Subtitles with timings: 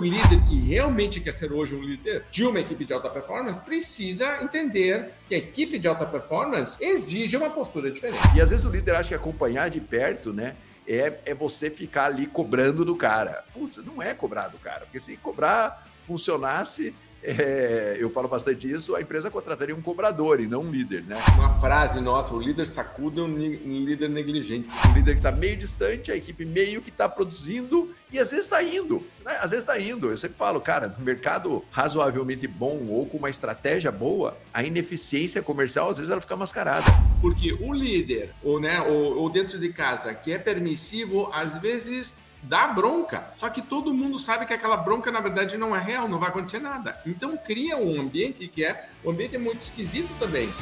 [0.00, 3.60] O líder que realmente quer ser hoje um líder de uma equipe de alta performance
[3.60, 8.18] precisa entender que a equipe de alta performance exige uma postura diferente.
[8.34, 10.56] E às vezes o líder acha que acompanhar de perto, né?
[10.88, 13.44] É, é você ficar ali cobrando do cara.
[13.52, 18.96] Putz, não é cobrar do cara, porque se cobrar funcionasse, é, eu falo bastante isso,
[18.96, 21.16] a empresa contrataria um cobrador e não um líder, né?
[21.34, 24.68] Uma frase nossa, o líder sacuda um, um líder negligente.
[24.88, 28.46] Um líder que está meio distante, a equipe meio que está produzindo e às vezes
[28.46, 29.36] está indo, né?
[29.40, 30.10] Às vezes está indo.
[30.10, 35.42] Eu sempre falo, cara, no mercado razoavelmente bom ou com uma estratégia boa, a ineficiência
[35.42, 36.86] comercial às vezes ela fica mascarada.
[37.20, 42.16] Porque o líder, ou, né, ou, ou dentro de casa, que é permissivo, às vezes
[42.42, 43.32] dá bronca.
[43.36, 46.28] Só que todo mundo sabe que aquela bronca, na verdade, não é real, não vai
[46.28, 47.00] acontecer nada.
[47.06, 48.88] Então cria um ambiente que é.
[49.04, 50.52] O ambiente é muito esquisito também.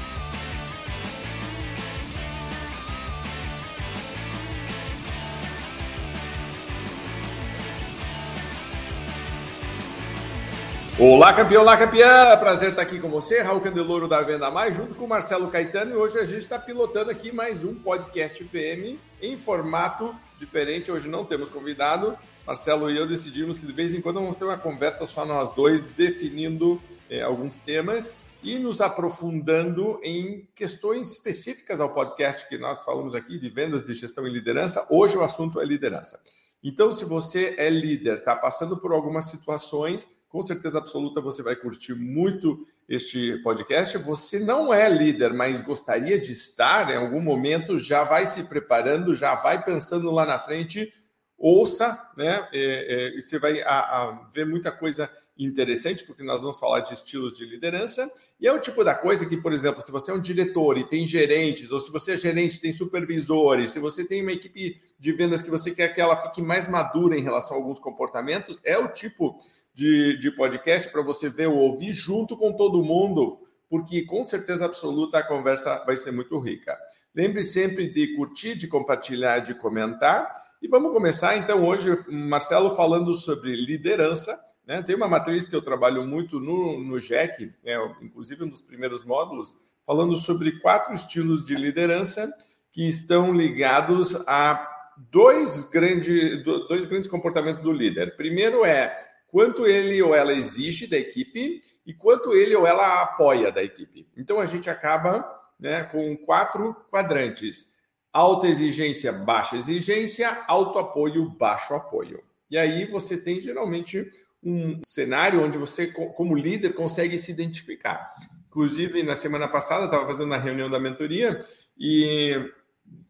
[11.00, 12.36] Olá, campeão, olá, campeã!
[12.38, 15.92] Prazer estar aqui com você, Raul Candeloro da Venda Mais, junto com o Marcelo Caetano.
[15.92, 20.90] E hoje a gente está pilotando aqui mais um podcast VM em formato diferente.
[20.90, 22.16] Hoje não temos convidado.
[22.46, 25.54] Marcelo e eu decidimos que de vez em quando vamos ter uma conversa só nós
[25.54, 32.84] dois, definindo é, alguns temas e nos aprofundando em questões específicas ao podcast que nós
[32.84, 34.86] falamos aqui de vendas, de gestão e liderança.
[34.88, 36.20] Hoje o assunto é liderança.
[36.62, 41.56] Então, se você é líder, está passando por algumas situações com certeza absoluta você vai
[41.56, 43.96] curtir muito este podcast.
[43.98, 49.14] Você não é líder, mas gostaria de estar em algum momento, já vai se preparando,
[49.14, 50.92] já vai pensando lá na frente,
[51.36, 52.48] ouça, né?
[52.52, 56.94] É, é, você vai a, a ver muita coisa interessante, porque nós vamos falar de
[56.94, 60.14] estilos de liderança, e é o tipo da coisa que, por exemplo, se você é
[60.14, 64.20] um diretor e tem gerentes, ou se você é gerente tem supervisores, se você tem
[64.20, 67.60] uma equipe de vendas que você quer que ela fique mais madura em relação a
[67.60, 69.38] alguns comportamentos, é o tipo
[69.72, 73.38] de, de podcast para você ver ou ouvir junto com todo mundo,
[73.70, 76.76] porque com certeza absoluta a conversa vai ser muito rica.
[77.14, 80.30] Lembre sempre de curtir, de compartilhar, de comentar.
[80.60, 84.47] E vamos começar então hoje, Marcelo, falando sobre liderança.
[84.68, 84.82] Né?
[84.82, 87.74] Tem uma matriz que eu trabalho muito no, no JEC, né?
[88.02, 89.56] inclusive um dos primeiros módulos,
[89.86, 92.30] falando sobre quatro estilos de liderança
[92.70, 94.68] que estão ligados a
[95.10, 98.14] dois, grande, dois grandes comportamentos do líder.
[98.14, 98.94] Primeiro é
[99.28, 104.06] quanto ele ou ela exige da equipe e quanto ele ou ela apoia da equipe.
[104.14, 105.24] Então a gente acaba
[105.58, 107.72] né, com quatro quadrantes:
[108.12, 112.22] alta exigência, baixa exigência, alto apoio, baixo apoio.
[112.50, 114.10] E aí você tem geralmente
[114.42, 118.14] um cenário onde você, como líder, consegue se identificar.
[118.48, 121.44] Inclusive, na semana passada, estava fazendo uma reunião da mentoria
[121.78, 122.34] e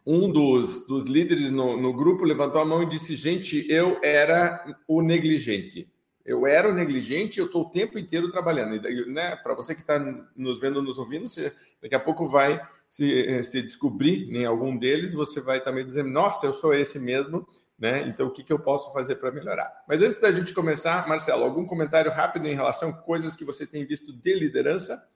[0.04, 4.64] um dos, dos líderes no, no, grupo levantou a mão e disse: Gente, eu era
[4.86, 5.90] o negligente.
[6.24, 8.80] Eu era o negligente, eu estou o tempo inteiro trabalhando.
[9.06, 9.98] Né, Para você que está
[10.36, 12.60] nos vendo, nos ouvindo, você daqui a pouco vai
[12.90, 17.46] se, se descobrir em algum deles, você vai também dizer: Nossa, eu sou esse mesmo
[17.78, 18.08] né?
[18.08, 19.84] Então, o que, que eu posso fazer para melhorar?
[19.86, 23.66] Mas antes da gente começar, Marcelo, algum comentário rápido em relação a coisas que você
[23.66, 25.06] tem visto de liderança?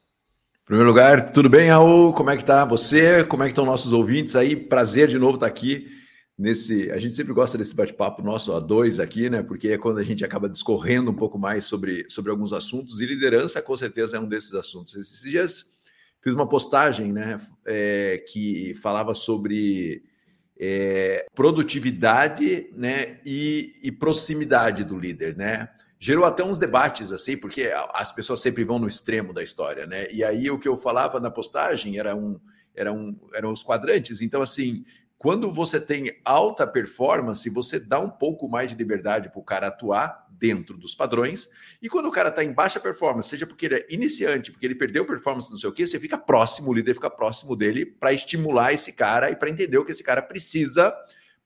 [0.62, 2.12] Em primeiro lugar, tudo bem, Raul?
[2.12, 3.24] Como é que tá você?
[3.24, 4.54] Como é que estão nossos ouvintes aí?
[4.54, 5.90] Prazer de novo estar aqui
[6.38, 6.88] nesse.
[6.92, 9.42] A gente sempre gosta desse bate-papo nosso a dois aqui, né?
[9.42, 13.06] Porque é quando a gente acaba discorrendo um pouco mais sobre, sobre alguns assuntos, e
[13.06, 14.94] liderança com certeza é um desses assuntos.
[14.94, 15.66] Esses dias
[16.20, 17.40] fiz uma postagem, né?
[17.66, 20.04] É, que falava sobre
[20.64, 25.68] é, produtividade né, e, e, proximidade do líder, né?
[25.98, 30.06] Gerou até uns debates assim, porque as pessoas sempre vão no extremo da história, né?
[30.12, 32.38] E aí o que eu falava na postagem era um,
[32.76, 34.20] era um, eram os quadrantes.
[34.20, 34.84] Então, assim,
[35.18, 39.66] quando você tem alta performance, você dá um pouco mais de liberdade para o cara
[39.66, 41.48] atuar dentro dos padrões.
[41.80, 44.74] E quando o cara está em baixa performance, seja porque ele é iniciante, porque ele
[44.74, 48.12] perdeu performance, não sei o quê, você fica próximo, o líder fica próximo dele para
[48.12, 50.92] estimular esse cara e para entender o que esse cara precisa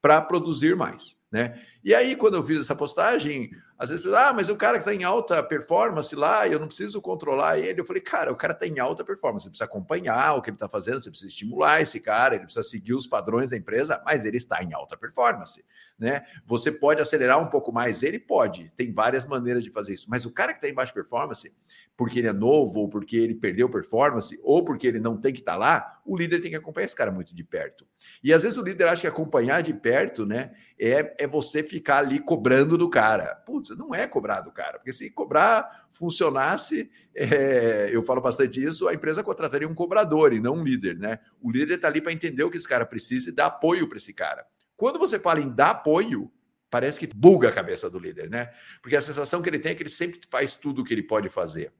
[0.00, 1.14] para produzir mais.
[1.30, 1.60] Né?
[1.84, 4.94] E aí, quando eu fiz essa postagem, às vezes, ah, mas o cara que está
[4.94, 7.80] em alta performance lá, eu não preciso controlar ele.
[7.80, 10.56] Eu falei, cara, o cara está em alta performance, você precisa acompanhar o que ele
[10.56, 14.24] está fazendo, você precisa estimular esse cara, ele precisa seguir os padrões da empresa, mas
[14.24, 15.62] ele está em alta performance.
[15.98, 16.24] Né?
[16.46, 20.26] Você pode acelerar um pouco mais, ele pode, tem várias maneiras de fazer isso, mas
[20.26, 21.54] o cara que está em baixa performance,
[21.96, 25.40] porque ele é novo, ou porque ele perdeu performance, ou porque ele não tem que
[25.40, 27.86] estar tá lá, o líder tem que acompanhar esse cara muito de perto.
[28.22, 31.98] E às vezes o líder acha que acompanhar de perto né, é, é você ficar
[31.98, 33.34] ali cobrando do cara.
[33.46, 38.86] Putz, não é cobrar do cara, porque se cobrar funcionasse, é, eu falo bastante isso,
[38.86, 40.98] a empresa contrataria um cobrador e não um líder.
[40.98, 41.18] Né?
[41.40, 43.96] O líder está ali para entender o que esse cara precisa e dar apoio para
[43.96, 44.46] esse cara.
[44.76, 46.30] Quando você fala em dar apoio,
[46.70, 48.52] parece que buga a cabeça do líder, né?
[48.82, 51.02] Porque a sensação que ele tem é que ele sempre faz tudo o que ele
[51.02, 51.72] pode fazer.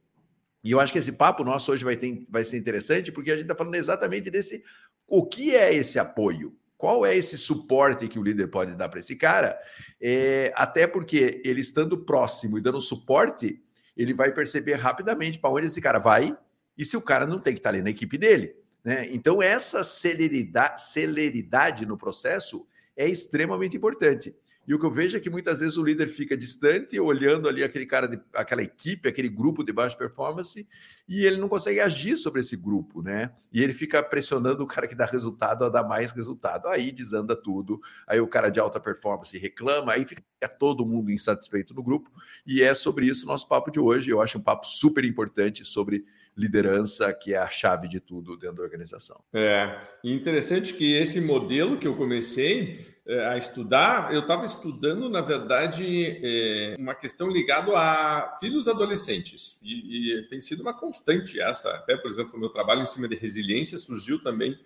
[0.63, 3.35] E eu acho que esse papo nosso hoje vai, ter, vai ser interessante, porque a
[3.35, 4.63] gente está falando exatamente desse
[5.07, 6.57] o que é esse apoio.
[6.77, 9.59] Qual é esse suporte que o líder pode dar para esse cara?
[9.99, 13.61] É, até porque ele estando próximo e dando suporte,
[13.95, 16.37] ele vai perceber rapidamente para onde esse cara vai
[16.77, 18.55] e se o cara não tem que estar tá ali na equipe dele.
[18.83, 19.07] Né?
[19.11, 24.35] Então, essa celeridade, celeridade no processo é extremamente importante.
[24.67, 27.63] E o que eu vejo é que muitas vezes o líder fica distante, olhando ali
[27.63, 30.67] aquele cara, de, aquela equipe, aquele grupo de baixa performance,
[31.07, 33.31] e ele não consegue agir sobre esse grupo, né?
[33.53, 36.67] E ele fica pressionando o cara que dá resultado a dar mais resultado.
[36.67, 40.21] Aí desanda tudo, aí o cara de alta performance reclama, aí fica
[40.59, 42.11] todo mundo insatisfeito no grupo.
[42.45, 44.09] E é sobre isso o nosso papo de hoje.
[44.09, 46.03] Eu acho um papo super importante sobre
[46.35, 49.23] liderança, que é a chave de tudo dentro da organização.
[49.33, 56.19] É interessante que esse modelo que eu comecei a estudar, eu estava estudando, na verdade,
[56.21, 59.59] é, uma questão ligada a filhos adolescentes.
[59.63, 61.69] E, e, tem sido uma constante essa.
[61.71, 64.59] Até, por exemplo, o meu trabalho em cima de resiliência surgiu também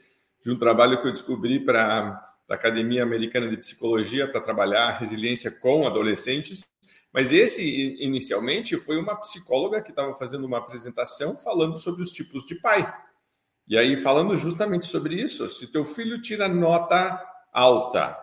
[0.43, 5.51] de um trabalho que eu descobri para a Academia Americana de Psicologia para trabalhar resiliência
[5.51, 6.63] com adolescentes.
[7.13, 12.44] Mas esse, inicialmente, foi uma psicóloga que estava fazendo uma apresentação falando sobre os tipos
[12.44, 12.91] de pai.
[13.67, 17.21] E aí, falando justamente sobre isso, se teu filho tira nota
[17.53, 18.17] alta,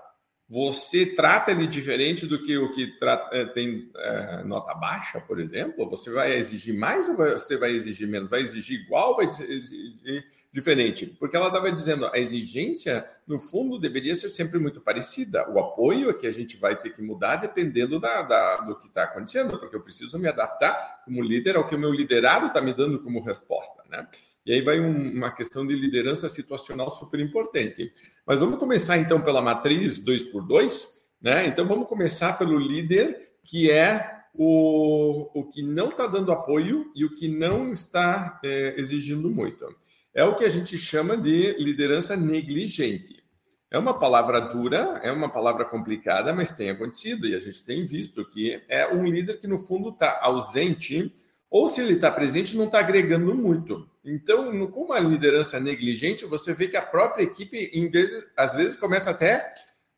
[0.49, 2.97] você trata ele diferente do que o que
[3.33, 5.89] eh, tem é, nota baixa, por exemplo?
[5.91, 8.31] Você vai exigir mais ou você vai exigir menos?
[8.31, 11.07] Vai exigir igual vai exigir diferente?
[11.21, 15.47] Porque ela estava dizendo, a exigência, no fundo, deveria ser sempre muito parecida.
[15.51, 18.87] O apoio é que a gente vai ter que mudar dependendo da, da do que
[18.87, 22.63] está acontecendo, porque eu preciso me adaptar como líder ao que o meu liderado está
[22.63, 24.09] me dando como resposta, né?
[24.49, 27.93] E aí vai um, uma questão de liderança situacional super importante.
[28.27, 31.47] Mas vamos começar então pela matriz 2 por 2 né?
[31.47, 37.05] Então vamos começar pelo líder, que é o, o que não está dando apoio e
[37.05, 39.67] o que não está é, exigindo muito.
[40.15, 43.23] É o que a gente chama de liderança negligente.
[43.71, 47.85] É uma palavra dura, é uma palavra complicada, mas tem acontecido e a gente tem
[47.85, 51.15] visto que é um líder que, no fundo, está ausente
[51.51, 53.89] ou se ele está presente, não está agregando muito.
[54.05, 59.11] Então, com uma liderança negligente, você vê que a própria equipe, vezes, às vezes, começa
[59.11, 59.53] até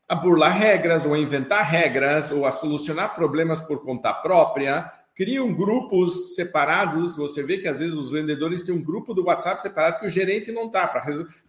[0.09, 5.53] a burlar regras, ou a inventar regras, ou a solucionar problemas por conta própria, criam
[5.53, 7.15] grupos separados.
[7.15, 10.11] Você vê que às vezes os vendedores têm um grupo do WhatsApp separado que o
[10.11, 10.91] gerente não está,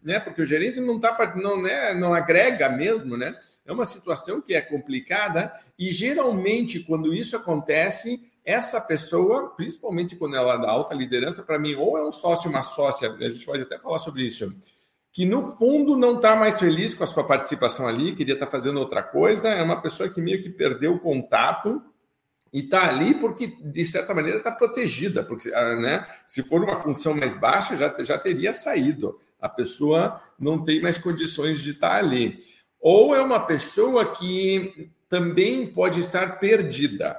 [0.03, 0.19] né?
[0.19, 1.93] Porque o gerente não está para não, né?
[1.93, 3.35] não agrega mesmo, né?
[3.65, 10.35] É uma situação que é complicada e geralmente quando isso acontece essa pessoa, principalmente quando
[10.35, 13.61] ela dá alta liderança, para mim, ou é um sócio, uma sócia, a gente pode
[13.61, 14.55] até falar sobre isso,
[15.13, 18.51] que no fundo não está mais feliz com a sua participação ali, queria estar tá
[18.51, 21.81] fazendo outra coisa, é uma pessoa que meio que perdeu o contato
[22.51, 26.79] e está ali porque, de certa maneira, está protegida, porque ah, né, se for uma
[26.79, 29.17] função mais baixa, já, já teria saído.
[29.39, 32.39] A pessoa não tem mais condições de estar tá ali.
[32.79, 37.17] Ou é uma pessoa que também pode estar perdida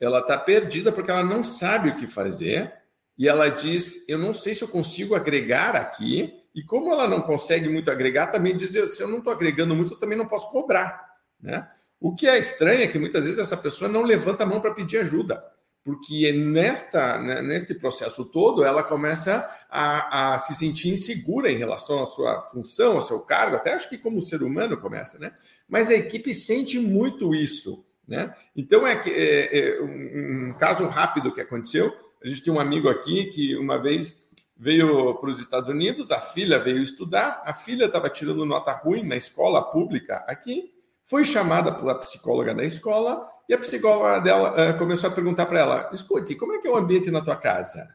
[0.00, 2.72] ela está perdida porque ela não sabe o que fazer
[3.18, 6.34] e ela diz: Eu não sei se eu consigo agregar aqui.
[6.54, 9.94] E como ela não consegue muito agregar, também diz: Se eu não estou agregando muito,
[9.94, 11.04] eu também não posso cobrar.
[11.40, 11.68] Né?
[12.00, 14.74] O que é estranho é que muitas vezes essa pessoa não levanta a mão para
[14.74, 15.42] pedir ajuda,
[15.82, 22.00] porque nesta, né, neste processo todo ela começa a, a, se sentir insegura em relação
[22.00, 25.32] à sua função, ao seu cargo, até acho que como ser humano começa, né?
[25.68, 27.84] Mas a equipe sente muito isso.
[28.08, 28.34] Né?
[28.56, 31.94] Então, é, é, é um, caso rápido que aconteceu.
[32.24, 36.18] A gente tem um amigo aqui que uma vez veio para os Estados Unidos, a
[36.18, 40.72] filha veio estudar, a filha estava tirando nota ruim na escola pública aqui,
[41.04, 45.60] foi chamada pela psicóloga da escola e a psicóloga dela uh, começou a perguntar para
[45.60, 47.88] ela: escute, como é que é o ambiente na tua casa?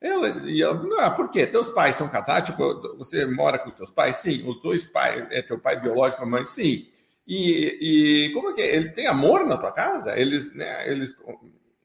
[0.00, 1.46] Ela, e ela, ah, por quê?
[1.46, 2.50] Teus pais são casados?
[2.50, 4.16] Tipo, você mora com os teus pais?
[4.16, 4.48] Sim.
[4.48, 6.44] Os dois pais, é teu pai biológico, a mãe?
[6.44, 6.88] Sim.
[7.26, 8.76] E, e como é que é?
[8.76, 10.18] Ele tem amor na tua casa?
[10.18, 11.14] Eles, né, eles,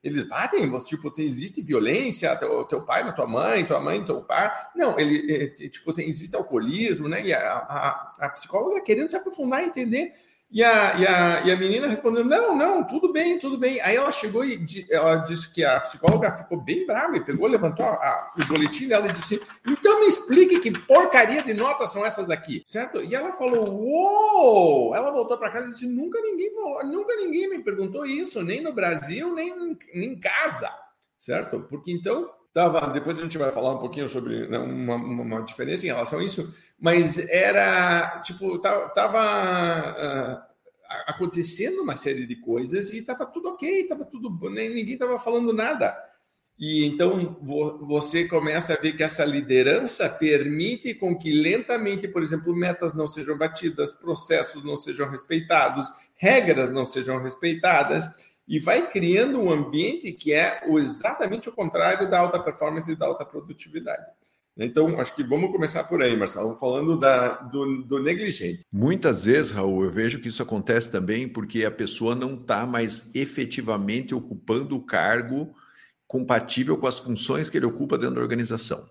[0.04, 0.70] eles batem?
[0.80, 2.36] Tipo, existe violência?
[2.36, 4.52] Teu, teu pai na tua mãe, tua mãe teu pai?
[4.76, 7.26] Não, ele, tipo, tem, existe alcoolismo, né?
[7.26, 10.12] E a, a, a psicóloga querendo se aprofundar e entender
[10.50, 13.82] e a, e, a, e a menina respondeu: Não, não, tudo bem, tudo bem.
[13.82, 17.86] Aí ela chegou e ela disse que a psicóloga ficou bem brava e pegou, levantou
[17.86, 22.06] a, a, o boletim dela e disse: Então me explique que porcaria de notas são
[22.06, 23.04] essas aqui, certo?
[23.04, 24.96] E ela falou: Uou!
[24.96, 28.62] Ela voltou para casa e disse: Nunca ninguém falou, nunca ninguém me perguntou isso, nem
[28.62, 30.72] no Brasil, nem, nem em casa,
[31.20, 31.60] certo?
[31.70, 35.86] Porque então Tava, depois a gente vai falar um pouquinho sobre né, uma, uma, diferença
[35.86, 40.42] em relação a isso, mas era tipo, tava, tava uh,
[41.06, 45.54] acontecendo uma série de coisas e estava tudo ok, estava tudo, nem ninguém estava falando
[45.54, 45.96] nada.
[46.58, 47.38] E então
[47.80, 53.06] você começa a ver que essa liderança permite com que lentamente, por exemplo, metas não
[53.06, 58.10] sejam batidas, processos não sejam respeitados, regras não sejam respeitadas,
[58.48, 63.06] e vai criando um ambiente que é exatamente o contrário da alta performance e da
[63.06, 64.06] alta produtividade.
[64.60, 68.66] Então, acho que vamos começar por aí, Marcelo, falando da, do, do, negligente.
[68.72, 73.12] Muitas vezes, Raul, eu vejo que isso acontece também porque a pessoa não está mais
[73.14, 75.54] efetivamente ocupando o cargo
[76.08, 78.90] compatível com as funções que ele ocupa dentro da organização.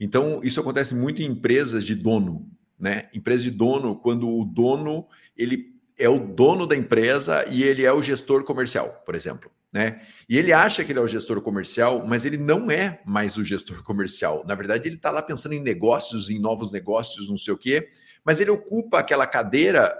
[0.00, 3.10] Então, isso acontece muito em empresas de dono, né?
[3.12, 7.92] Empresa de dono, quando o dono ele é o dono da empresa e ele é
[7.92, 9.50] o gestor comercial, por exemplo.
[9.72, 10.02] Né?
[10.28, 13.44] E ele acha que ele é o gestor comercial, mas ele não é mais o
[13.44, 14.44] gestor comercial.
[14.46, 17.90] Na verdade, ele está lá pensando em negócios, em novos negócios, não sei o quê,
[18.24, 19.94] mas ele ocupa aquela cadeira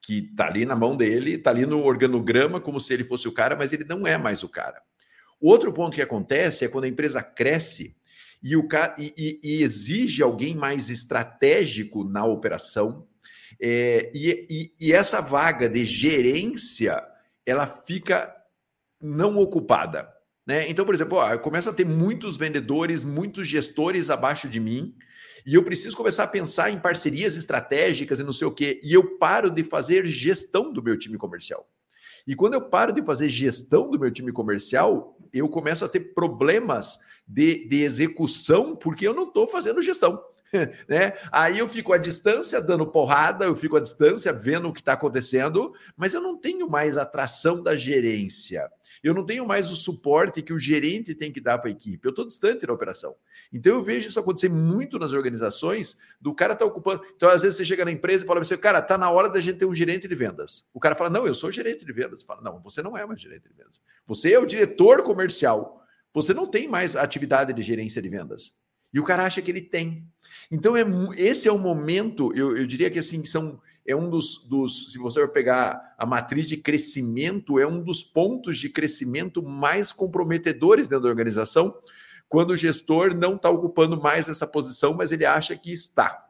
[0.00, 3.32] que está ali na mão dele, está ali no organograma como se ele fosse o
[3.32, 4.82] cara, mas ele não é mais o cara.
[5.40, 7.96] O outro ponto que acontece é quando a empresa cresce
[8.42, 8.68] e, o
[8.98, 13.06] e, e, e exige alguém mais estratégico na operação,
[13.62, 17.00] é, e, e essa vaga de gerência
[17.46, 18.34] ela fica
[19.00, 20.12] não ocupada.
[20.44, 20.68] Né?
[20.68, 24.92] Então, por exemplo, eu começo a ter muitos vendedores, muitos gestores abaixo de mim,
[25.46, 28.92] e eu preciso começar a pensar em parcerias estratégicas e não sei o quê, e
[28.92, 31.68] eu paro de fazer gestão do meu time comercial.
[32.26, 36.14] E quando eu paro de fazer gestão do meu time comercial, eu começo a ter
[36.14, 40.22] problemas de, de execução, porque eu não estou fazendo gestão.
[40.88, 41.14] né?
[41.30, 44.92] Aí eu fico à distância dando porrada, eu fico à distância vendo o que está
[44.92, 48.70] acontecendo, mas eu não tenho mais a atração da gerência.
[49.02, 52.06] Eu não tenho mais o suporte que o gerente tem que dar para a equipe.
[52.06, 53.16] Eu estou distante da operação.
[53.52, 57.02] Então eu vejo isso acontecer muito nas organizações, do cara tá ocupando.
[57.16, 59.40] Então, às vezes, você chega na empresa e fala assim, cara, tá na hora da
[59.40, 60.64] gente ter um gerente de vendas.
[60.72, 62.22] O cara fala, não, eu sou gerente de vendas.
[62.22, 63.80] Fala, não, você não é mais gerente de vendas.
[64.06, 65.82] Você é o diretor comercial.
[66.14, 68.54] Você não tem mais atividade de gerência de vendas.
[68.92, 70.06] E o cara acha que ele tem.
[70.50, 70.84] Então, é,
[71.16, 74.98] esse é o momento, eu, eu diria que assim, são é um dos, dos, se
[74.98, 80.86] você vai pegar a matriz de crescimento, é um dos pontos de crescimento mais comprometedores
[80.86, 81.74] dentro da organização,
[82.28, 86.26] quando o gestor não está ocupando mais essa posição, mas ele acha que está.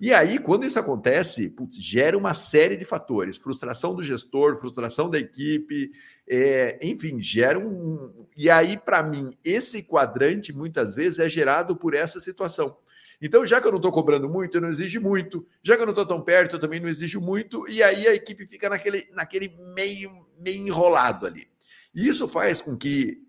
[0.00, 5.08] E aí, quando isso acontece, putz, gera uma série de fatores: frustração do gestor, frustração
[5.08, 5.90] da equipe,
[6.28, 8.26] é, enfim, gera um.
[8.36, 12.76] E aí, para mim, esse quadrante muitas vezes é gerado por essa situação.
[13.20, 15.46] Então, já que eu não estou cobrando muito, eu não exijo muito.
[15.62, 17.66] Já que eu não estou tão perto, eu também não exijo muito.
[17.68, 21.46] E aí a equipe fica naquele, naquele meio, meio enrolado ali.
[21.94, 23.22] E isso faz com que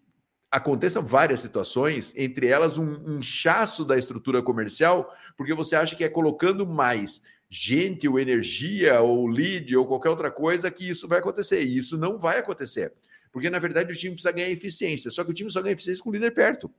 [0.51, 6.10] aconteçam várias situações, entre elas um inchaço da estrutura comercial, porque você acha que é
[6.10, 11.62] colocando mais gente ou energia ou lead ou qualquer outra coisa que isso vai acontecer.
[11.62, 12.94] E isso não vai acontecer.
[13.32, 15.12] Porque, na verdade, o time precisa ganhar eficiência.
[15.12, 16.72] Só que o time só ganha eficiência com o líder perto.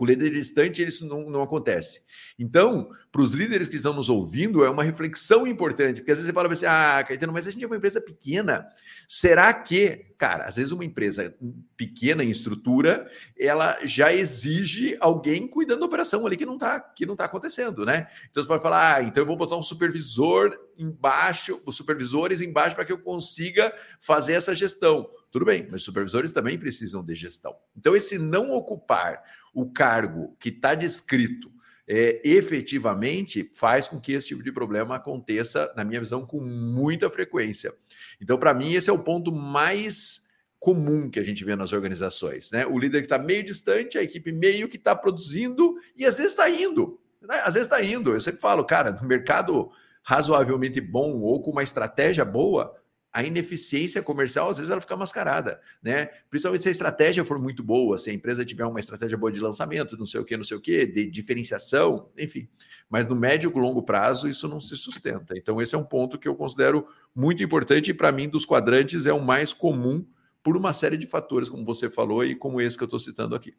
[0.00, 2.00] Com o líder distante, isso não, não acontece.
[2.38, 6.30] Então, para os líderes que estão nos ouvindo, é uma reflexão importante, porque às vezes
[6.30, 8.66] você fala assim, ah, Caetano, mas a gente é uma empresa pequena.
[9.06, 11.36] Será que, cara, às vezes uma empresa
[11.76, 17.04] pequena em estrutura, ela já exige alguém cuidando da operação ali que não está que
[17.04, 18.06] não tá acontecendo, né?
[18.30, 22.74] Então você pode falar, ah, então eu vou botar um supervisor embaixo, os supervisores embaixo
[22.74, 25.10] para que eu consiga fazer essa gestão.
[25.30, 27.56] Tudo bem, mas supervisores também precisam de gestão.
[27.76, 29.22] Então, esse não ocupar
[29.54, 31.50] o cargo que está descrito
[31.86, 37.10] é, efetivamente faz com que esse tipo de problema aconteça, na minha visão, com muita
[37.10, 37.72] frequência.
[38.20, 40.20] Então, para mim, esse é o ponto mais
[40.58, 42.50] comum que a gente vê nas organizações.
[42.50, 42.66] Né?
[42.66, 46.32] O líder que está meio distante, a equipe meio que está produzindo e às vezes
[46.32, 47.00] está indo.
[47.20, 47.40] Né?
[47.44, 48.12] Às vezes está indo.
[48.12, 49.70] Eu sempre falo, cara, no mercado
[50.02, 52.74] razoavelmente bom ou com uma estratégia boa,
[53.12, 56.06] a ineficiência comercial, às vezes, ela fica mascarada, né?
[56.30, 59.40] Principalmente se a estratégia for muito boa, se a empresa tiver uma estratégia boa de
[59.40, 62.48] lançamento, não sei o que, não sei o que, de diferenciação, enfim.
[62.88, 65.36] Mas no médio e longo prazo, isso não se sustenta.
[65.36, 69.06] Então, esse é um ponto que eu considero muito importante e, para mim, dos quadrantes,
[69.06, 70.06] é o mais comum
[70.42, 73.34] por uma série de fatores, como você falou, e como esse que eu estou citando
[73.34, 73.54] aqui.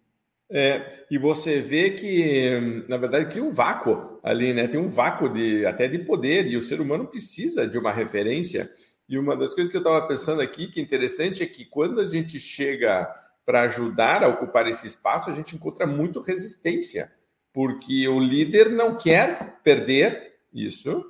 [0.53, 4.67] É, e você vê que, na verdade, cria um vácuo ali, né?
[4.67, 8.69] Tem um vácuo de até de poder, e o ser humano precisa de uma referência
[9.11, 11.99] e uma das coisas que eu estava pensando aqui, que é interessante, é que quando
[11.99, 13.13] a gente chega
[13.45, 17.11] para ajudar a ocupar esse espaço, a gente encontra muito resistência,
[17.51, 21.03] porque o líder não quer perder isso,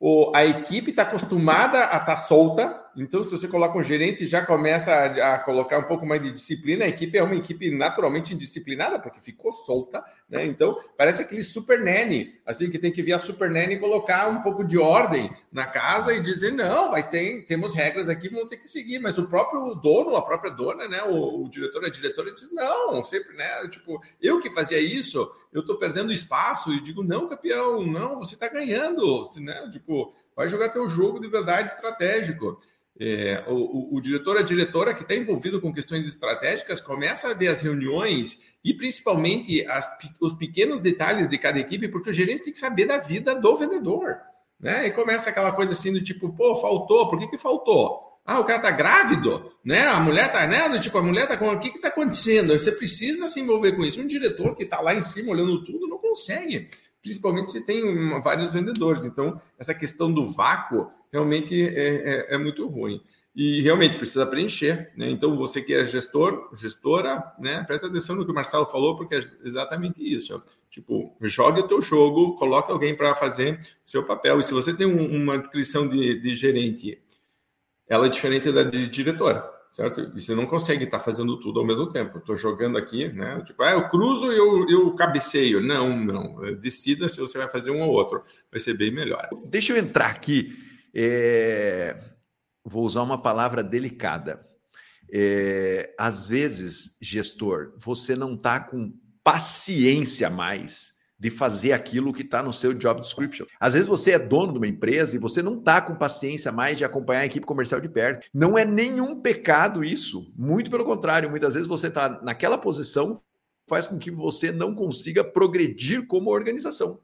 [0.00, 4.26] ou a equipe está acostumada a estar tá solta, Então, se você coloca um gerente,
[4.26, 6.84] já começa a, a, colocar um pouco mais de disciplina.
[6.84, 10.46] A equipe é uma equipe naturalmente indisciplinada, porque ficou solta, né?
[10.46, 14.28] Então, parece aquele super nanny, assim, que tem que vir a super nanny e colocar
[14.28, 18.48] um pouco de ordem na casa e dizer: não, vai ter, temos regras aqui, vamos
[18.48, 18.98] ter que seguir.
[18.98, 21.02] Mas o próprio dono, a própria dona, né?
[21.02, 23.68] O, o diretor, a diretora diz: não, sempre, né?
[23.68, 28.34] Tipo, eu que fazia isso, eu estou perdendo espaço e digo: não, campeão, não, você
[28.34, 29.68] está ganhando, né?
[29.70, 32.58] Tipo, vai jogar teu jogo de verdade estratégico.
[32.98, 37.34] É, o, o, o, diretor, a diretora que está envolvido com questões estratégicas começa a
[37.34, 42.44] ver as reuniões e principalmente as, os pequenos detalhes de cada equipe, porque o gerente
[42.44, 44.16] tem que saber da vida do vendedor.
[44.58, 44.86] Né?
[44.86, 48.02] E começa aquela coisa assim do tipo, pô, faltou, por que, que faltou?
[48.24, 49.86] Ah, o cara tá grávido, né?
[49.86, 50.80] A mulher tá, né?
[50.80, 51.48] Tipo, a mulher tá com.
[51.48, 52.58] O que que tá acontecendo?
[52.58, 54.00] Você precisa se envolver com isso.
[54.00, 56.68] Um diretor que tá lá em cima olhando tudo não consegue
[57.06, 59.04] principalmente se tem vários vendedores.
[59.04, 63.02] Então, essa questão do vácuo realmente é, é, é muito ruim.
[63.34, 64.92] E realmente precisa preencher.
[64.96, 65.10] Né?
[65.10, 67.62] Então, você que é gestor, gestora, né?
[67.64, 70.42] presta atenção no que o Marcelo falou, porque é exatamente isso.
[70.70, 74.40] Tipo, jogue o teu jogo, coloque alguém para fazer o seu papel.
[74.40, 76.98] E se você tem um, uma descrição de, de gerente,
[77.88, 80.10] ela é diferente da de diretora certo?
[80.16, 82.16] E você não consegue estar fazendo tudo ao mesmo tempo.
[82.16, 83.42] Estou jogando aqui, né?
[83.44, 85.60] Tipo, ah, eu cruzo e eu, eu cabeceio.
[85.60, 86.56] Não, não.
[86.56, 88.22] Decida se você vai fazer um ou outro.
[88.50, 89.28] Vai ser bem melhor.
[89.44, 90.65] Deixa eu entrar aqui.
[90.98, 91.98] É...
[92.64, 94.48] Vou usar uma palavra delicada.
[95.12, 95.94] É...
[95.98, 102.52] Às vezes, gestor, você não está com paciência mais de fazer aquilo que está no
[102.52, 103.46] seu job description.
[103.58, 106.78] Às vezes você é dono de uma empresa e você não está com paciência mais
[106.78, 108.28] de acompanhar a equipe comercial de perto.
[108.32, 110.32] Não é nenhum pecado isso.
[110.36, 113.20] Muito pelo contrário, muitas vezes você está naquela posição
[113.68, 117.00] faz com que você não consiga progredir como organização.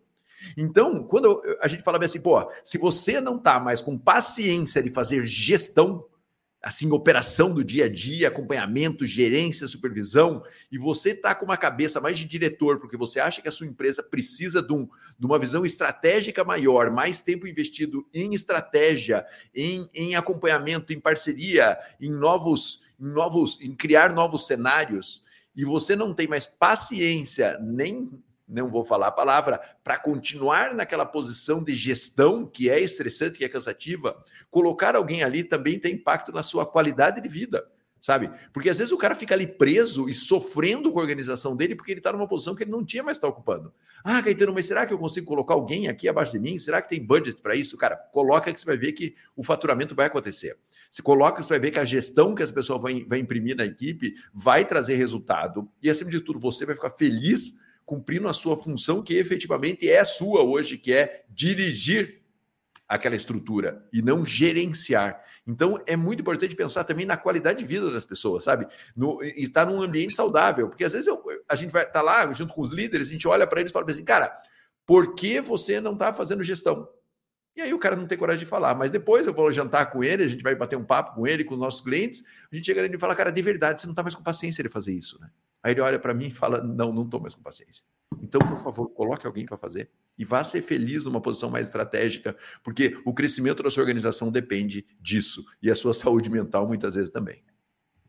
[0.57, 4.91] Então, quando a gente fala assim, pô, se você não está mais com paciência de
[4.91, 6.05] fazer gestão,
[6.63, 12.01] assim, operação do dia a dia, acompanhamento, gerência, supervisão, e você está com uma cabeça
[12.01, 15.41] mais de diretor, porque você acha que a sua empresa precisa de, um, de uma
[15.41, 22.85] visão estratégica maior, mais tempo investido em estratégia, em, em acompanhamento, em parceria, em novos,
[22.99, 25.25] em novos, em criar novos cenários,
[25.57, 28.09] e você não tem mais paciência nem
[28.52, 33.45] não vou falar a palavra, para continuar naquela posição de gestão que é estressante, que
[33.45, 37.67] é cansativa, colocar alguém ali também tem impacto na sua qualidade de vida,
[38.00, 38.30] sabe?
[38.52, 41.93] Porque às vezes o cara fica ali preso e sofrendo com a organização dele porque
[41.93, 43.73] ele está numa posição que ele não tinha mais estar tá ocupando.
[44.04, 46.58] Ah, Caetano, mas será que eu consigo colocar alguém aqui abaixo de mim?
[46.58, 47.76] Será que tem budget para isso?
[47.76, 50.58] Cara, coloca que você vai ver que o faturamento vai acontecer.
[50.91, 53.65] Se coloca, você vai ver que a gestão que essa pessoa vai, vai imprimir na
[53.65, 58.56] equipe vai trazer resultado e, acima de tudo, você vai ficar feliz cumprindo a sua
[58.56, 62.23] função que efetivamente é sua hoje, que é dirigir
[62.88, 65.23] aquela estrutura e não gerenciar.
[65.47, 68.66] Então é muito importante pensar também na qualidade de vida das pessoas, sabe?
[68.95, 72.30] No, estar num ambiente saudável, porque às vezes eu, a gente vai estar tá lá
[72.32, 74.36] junto com os líderes, a gente olha para eles e fala assim, cara,
[74.86, 76.88] por que você não está fazendo gestão?
[77.54, 80.02] E aí o cara não tem coragem de falar, mas depois eu vou jantar com
[80.02, 82.64] ele, a gente vai bater um papo com ele, com os nossos clientes, a gente
[82.64, 84.92] chega nele e fala, cara, de verdade, você não está mais com paciência de fazer
[84.92, 85.30] isso, né?
[85.63, 87.85] Aí ele olha para mim e fala: Não, não estou mais com paciência.
[88.21, 92.37] Então, por favor, coloque alguém para fazer e vá ser feliz numa posição mais estratégica,
[92.63, 97.11] porque o crescimento da sua organização depende disso e a sua saúde mental muitas vezes
[97.11, 97.43] também.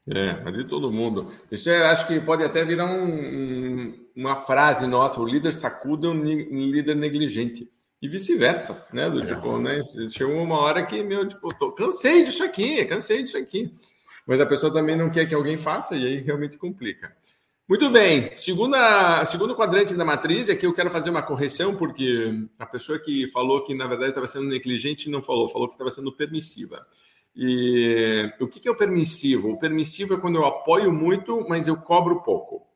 [0.05, 1.31] É, de todo mundo.
[1.49, 6.09] Isso é, acho que pode até virar um, um, uma frase nossa: o líder sacuda
[6.09, 7.69] um, um líder negligente.
[8.01, 9.09] E vice-versa, né?
[9.09, 9.25] Do é.
[9.25, 9.81] tipo, né?
[10.09, 13.73] Chegou uma hora que, meu, tipo, tô, cansei disso aqui, cansei disso aqui.
[14.27, 17.15] Mas a pessoa também não quer que alguém faça e aí realmente complica.
[17.67, 18.35] Muito bem.
[18.35, 23.29] Segunda, segundo quadrante da matriz, aqui eu quero fazer uma correção, porque a pessoa que
[23.29, 26.85] falou que, na verdade, estava sendo negligente não falou, falou que estava sendo permissiva.
[27.33, 29.51] E o que é o permissivo?
[29.51, 32.67] O permissivo é quando eu apoio muito, mas eu cobro pouco.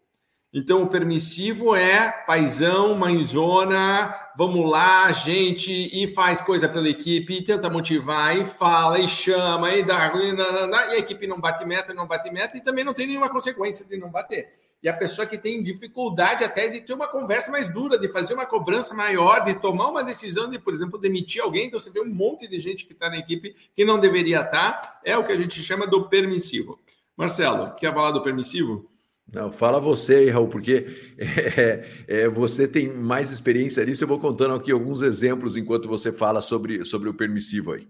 [0.54, 7.44] Então, o permissivo é paisão, mãezona, vamos lá, gente, e faz coisa pela equipe, e
[7.44, 11.94] tenta motivar, e fala, e chama, e dá, e, e a equipe não bate meta,
[11.94, 15.28] não bate meta, e também não tem nenhuma consequência de não bater e a pessoa
[15.28, 19.44] que tem dificuldade até de ter uma conversa mais dura, de fazer uma cobrança maior,
[19.44, 21.68] de tomar uma decisão de, por exemplo, demitir alguém.
[21.68, 24.72] Então, você vê um monte de gente que está na equipe que não deveria estar.
[24.72, 26.80] Tá, é o que a gente chama do permissivo.
[27.18, 28.90] Marcelo, quer falar do permissivo?
[29.34, 30.88] Não, fala você aí, Raul, porque
[31.20, 34.06] é, é, você tem mais experiência nisso.
[34.06, 37.86] Eu vou contando aqui alguns exemplos enquanto você fala sobre, sobre o permissivo aí.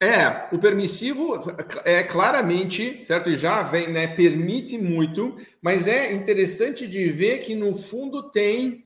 [0.00, 1.40] É, o permissivo
[1.84, 3.34] é claramente, certo?
[3.34, 4.06] Já vem, né?
[4.06, 8.82] Permite muito, mas é interessante de ver que no fundo tem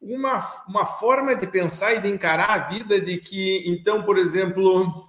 [0.00, 5.08] uma, uma forma de pensar e de encarar a vida de que, então, por exemplo,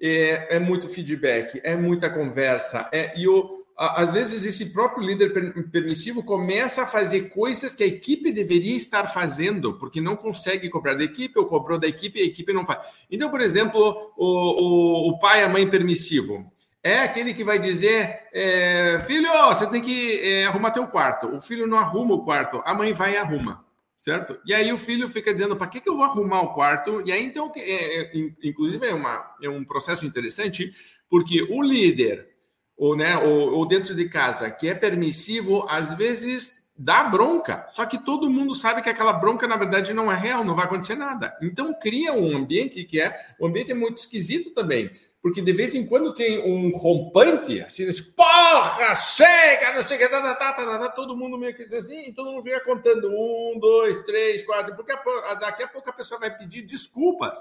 [0.00, 5.32] é, é muito feedback, é muita conversa, é, e o, às vezes esse próprio líder
[5.70, 10.94] permissivo começa a fazer coisas que a equipe deveria estar fazendo, porque não consegue cobrar
[10.94, 12.80] da equipe, ou cobrou da equipe e a equipe não faz.
[13.10, 16.50] Então, por exemplo, o, o, o pai, a mãe permissivo,
[16.82, 21.26] é aquele que vai dizer, é, filho, você tem que é, arrumar teu quarto.
[21.36, 23.62] O filho não arruma o quarto, a mãe vai e arruma,
[23.98, 24.38] certo?
[24.46, 27.02] E aí o filho fica dizendo, para que, que eu vou arrumar o quarto?
[27.04, 28.12] E aí, então, é, é,
[28.42, 30.72] inclusive, é, uma, é um processo interessante,
[31.10, 32.35] porque o líder
[32.76, 37.66] ou, né, ou, ou dentro de casa, que é permissivo, às vezes dá bronca.
[37.72, 40.66] Só que todo mundo sabe que aquela bronca, na verdade, não é real, não vai
[40.66, 41.36] acontecer nada.
[41.40, 43.18] Então cria um ambiente que é.
[43.38, 44.90] O ambiente é muito esquisito também.
[45.22, 47.84] Porque de vez em quando tem um rompante, assim,
[48.14, 51.64] porra, chega, não sei o que, tá, tá, tá, tá, tá, todo mundo meio que
[51.64, 54.92] diz assim, todo mundo fica contando um, dois, três, quatro, porque
[55.40, 57.40] daqui a pouco a pessoa vai pedir desculpas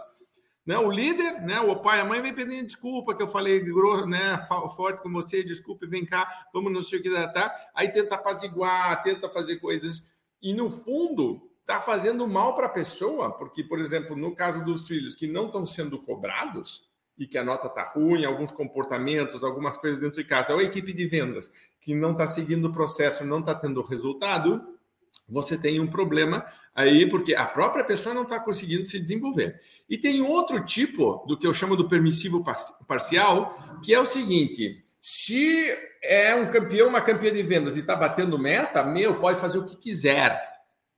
[0.65, 3.63] né, o líder, né, o pai, a mãe vem pedindo desculpa, que eu falei
[4.07, 7.53] né, forte com você, desculpe, vem cá, vamos não sei o que tá?
[7.75, 10.07] Aí tenta apaziguar, tenta fazer coisas.
[10.41, 14.87] E no fundo, está fazendo mal para a pessoa, porque, por exemplo, no caso dos
[14.87, 19.77] filhos que não estão sendo cobrados e que a nota está ruim, alguns comportamentos, algumas
[19.77, 23.23] coisas dentro de casa, ou a equipe de vendas que não está seguindo o processo,
[23.23, 24.75] não está tendo resultado,
[25.27, 26.45] você tem um problema
[26.75, 29.59] aí, porque a própria pessoa não está conseguindo se desenvolver.
[29.89, 32.43] E tem outro tipo do que eu chamo do permissivo
[32.87, 37.95] parcial, que é o seguinte: se é um campeão, uma campeã de vendas e está
[37.95, 40.53] batendo meta, meu, pode fazer o que quiser.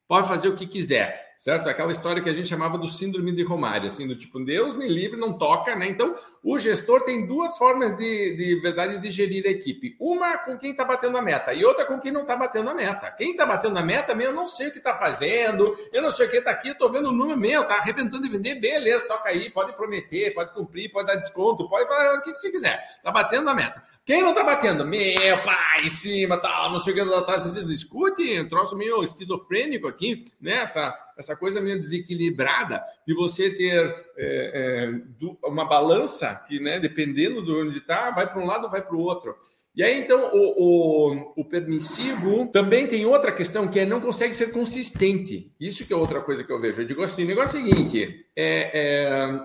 [0.07, 1.69] Pode fazer o que quiser certo?
[1.69, 4.87] Aquela história que a gente chamava do síndrome de Romário, assim, do tipo, Deus me
[4.87, 5.87] livre, não toca, né?
[5.87, 9.95] Então, o gestor tem duas formas de, de verdade de gerir a equipe.
[9.99, 12.73] Uma com quem está batendo a meta e outra com quem não está batendo a
[12.73, 13.11] meta.
[13.11, 16.09] Quem está batendo a meta, meu, eu não sei o que está fazendo, eu não
[16.09, 19.05] sei o que está aqui, estou vendo o número meu, está arrebentando de vender, beleza,
[19.05, 22.83] toca aí, pode prometer, pode cumprir, pode dar desconto, pode fazer o que, você quiser.
[22.97, 23.83] Está batendo a meta.
[24.05, 24.85] Quem não está batendo?
[24.85, 27.39] Meu pai, em cima, tal, não sei o que, tal, tal,
[27.71, 30.63] escute, um troço meio esquizofrênico aqui, né?
[30.63, 33.83] Essa, essa coisa meio desequilibrada de você ter
[34.17, 38.81] é, é, uma balança que, né, dependendo de onde está, vai para um lado, vai
[38.81, 39.35] para o outro.
[39.75, 44.33] E aí, então, o, o, o, permissivo também tem outra questão que é não consegue
[44.33, 45.53] ser consistente.
[45.59, 46.81] Isso que é outra coisa que eu vejo.
[46.81, 49.39] Eu digo assim: o negócio é o seguinte: é, é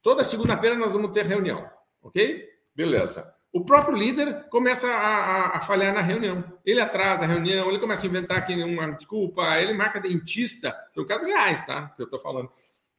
[0.00, 1.68] toda segunda-feira nós vamos ter reunião,
[2.00, 2.44] ok?
[2.76, 3.35] Beleza.
[3.56, 6.44] O próprio líder começa a, a, a, falhar na reunião.
[6.62, 10.76] Ele atrasa a reunião, ele começa a inventar aqui uma desculpa, ele marca dentista.
[10.92, 11.90] São casos reais, tá?
[11.96, 12.50] Que eu tô falando.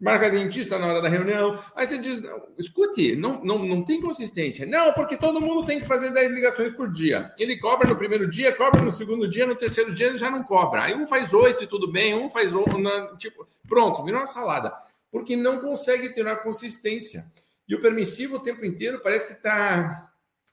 [0.02, 1.64] Marca dentista na hora da reunião.
[1.76, 2.24] Aí você diz:
[2.58, 4.66] escute, não, não, não tem consistência.
[4.66, 7.32] Não, porque todo mundo tem que fazer 10 ligações por dia.
[7.38, 10.42] Ele cobra no primeiro dia, cobra no segundo dia, no terceiro dia ele já não
[10.42, 10.86] cobra.
[10.86, 12.82] Aí um faz oito e tudo bem, um faz oito.
[13.20, 14.74] Tipo, pronto, virou uma salada.
[15.12, 17.32] Porque não consegue ter uma consistência.
[17.70, 20.07] E o permissivo o tempo inteiro parece que está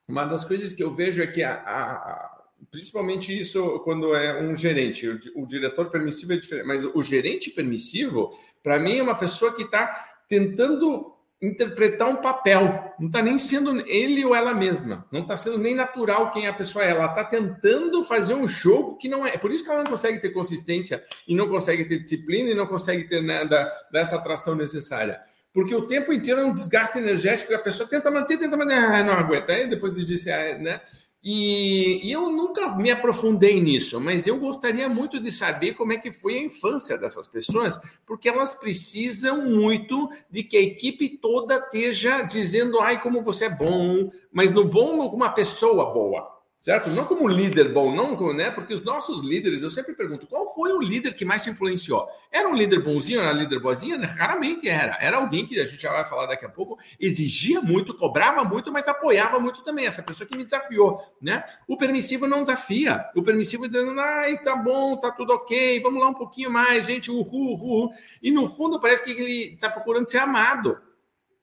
[0.08, 4.54] uma das coisas que eu vejo é que, a, a, principalmente isso quando é um
[4.56, 8.30] gerente, o, o, diretor permissivo é diferente, mas o gerente permissivo,
[8.62, 13.80] para mim, é uma pessoa que está tentando interpretar um papel, não está nem sendo
[13.86, 17.24] ele ou ela mesma, não está sendo nem natural quem a pessoa é, ela está
[17.24, 19.36] tentando fazer um jogo que não é.
[19.36, 22.66] Por isso que ela não consegue ter consistência e não consegue ter disciplina e não
[22.66, 25.20] consegue ter nada dessa atração necessária
[25.54, 28.74] porque o tempo inteiro é um desgaste energético que a pessoa tenta manter, tenta manter,
[28.74, 30.80] ah, não aguenta, aí depois disse, ah, né?
[31.22, 35.96] E, e, eu nunca me aprofundei nisso, mas eu gostaria muito de saber como é
[35.96, 41.56] que foi a infância dessas pessoas, porque elas precisam muito de que a equipe toda
[41.56, 46.34] esteja dizendo, ai, como você é bom, mas no bom, uma pessoa boa
[46.64, 46.88] certo?
[46.92, 48.50] Não como líder bom, não, né?
[48.50, 52.08] Porque os nossos líderes, eu sempre pergunto, qual foi o líder que mais te influenciou?
[52.32, 53.98] Era um líder bonzinho, era um líder boazinha?
[54.06, 54.96] Raramente era.
[54.98, 58.72] Era alguém que a gente já vai falar daqui a pouco, exigia muito, cobrava muito,
[58.72, 59.84] mas apoiava muito também.
[59.84, 61.44] Essa pessoa que me desafiou, né?
[61.68, 63.04] O permissivo não desafia.
[63.14, 67.10] O permissivo dizendo, ai, tá bom, tá tudo ok, vamos lá um pouquinho mais, gente,
[67.10, 67.92] uhul, uhul.
[68.22, 70.80] E no fundo parece que ele tá procurando ser amado.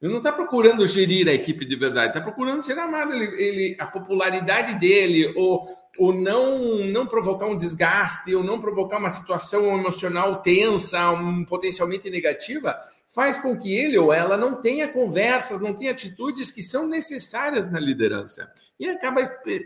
[0.02, 3.14] Ele não está procurando gerir a equipe de verdade, está procurando ser amado.
[3.14, 5.68] Ele, ele, a popularidade dele, ou,
[6.00, 12.10] ou não, não provocar um desgaste, ou não provocar uma situação emocional tensa, um, potencialmente
[12.10, 12.76] negativa,
[13.08, 17.72] faz com que ele ou ela não tenha conversas, não tenha atitudes que são necessárias
[17.72, 18.52] na liderança.
[18.80, 19.22] E acaba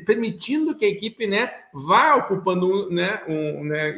[0.06, 3.96] permitindo que a equipe né, vá ocupando né, um, né,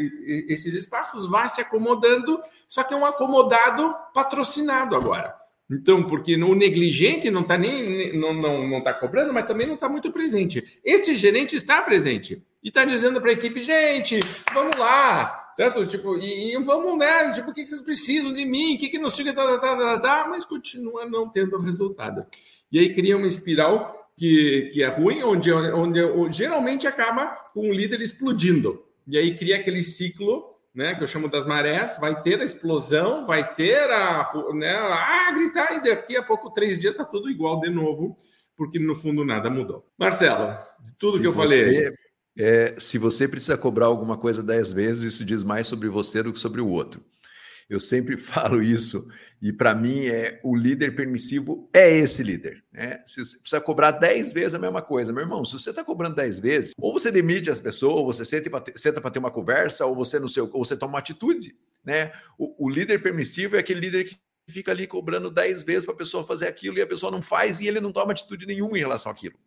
[0.47, 5.46] esses espaços, vá se acomodando, só que é um acomodado patrocinado agora.
[5.69, 9.73] Então, porque o negligente não está nem não, não, não tá cobrando, mas também não
[9.75, 10.79] está muito presente.
[10.83, 14.17] Este gerente está presente e está dizendo para a equipe, gente,
[14.53, 15.85] vamos lá, certo?
[15.85, 17.33] Tipo, e, e, vamos, né?
[17.33, 18.75] Tipo, o que vocês precisam de mim?
[18.75, 22.25] O que, que nos tira, tá, tá, tá, tá, mas continua não tendo resultado.
[22.71, 27.69] E aí cria uma espiral que, que é ruim, onde, onde, onde geralmente acaba com
[27.69, 28.85] o líder explodindo.
[29.05, 33.25] E aí cria aquele ciclo né, que eu chamo das marés, vai ter a explosão,
[33.25, 37.59] vai ter a, né, ah, gritar, e daqui a pouco, três dias, está tudo igual
[37.59, 38.15] de novo,
[38.55, 39.83] porque no fundo nada mudou.
[39.97, 40.55] Marcelo,
[40.99, 41.93] tudo se que eu você, falei.
[42.37, 46.31] É, se você precisa cobrar alguma coisa dez vezes, isso diz mais sobre você do
[46.31, 47.01] que sobre o outro.
[47.69, 49.07] Eu sempre falo isso
[49.41, 52.63] e para mim é o líder permissivo é esse líder.
[52.71, 53.03] Né?
[53.05, 56.15] Se você precisa cobrar 10 vezes a mesma coisa, meu irmão, se você está cobrando
[56.15, 59.95] 10 vezes, ou você demite as pessoas, ou você senta para ter uma conversa, ou
[59.95, 61.55] você não sei, ou você toma uma atitude.
[61.83, 62.11] Né?
[62.37, 64.17] O, o líder permissivo é aquele líder que
[64.49, 67.59] fica ali cobrando 10 vezes para a pessoa fazer aquilo e a pessoa não faz
[67.59, 69.37] e ele não toma atitude nenhuma em relação àquilo.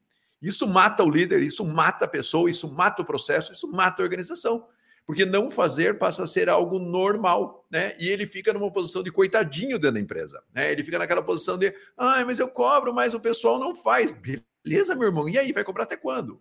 [0.41, 4.05] Isso mata o líder, isso mata a pessoa, isso mata o processo, isso mata a
[4.05, 4.67] organização
[5.11, 7.97] porque não fazer passa a ser algo normal, né?
[7.99, 10.71] E ele fica numa posição de coitadinho dentro da empresa, né?
[10.71, 14.13] Ele fica naquela posição de, ai, mas eu cobro, mas o pessoal não faz.
[14.13, 16.41] Beleza, meu irmão, e aí, vai cobrar até quando?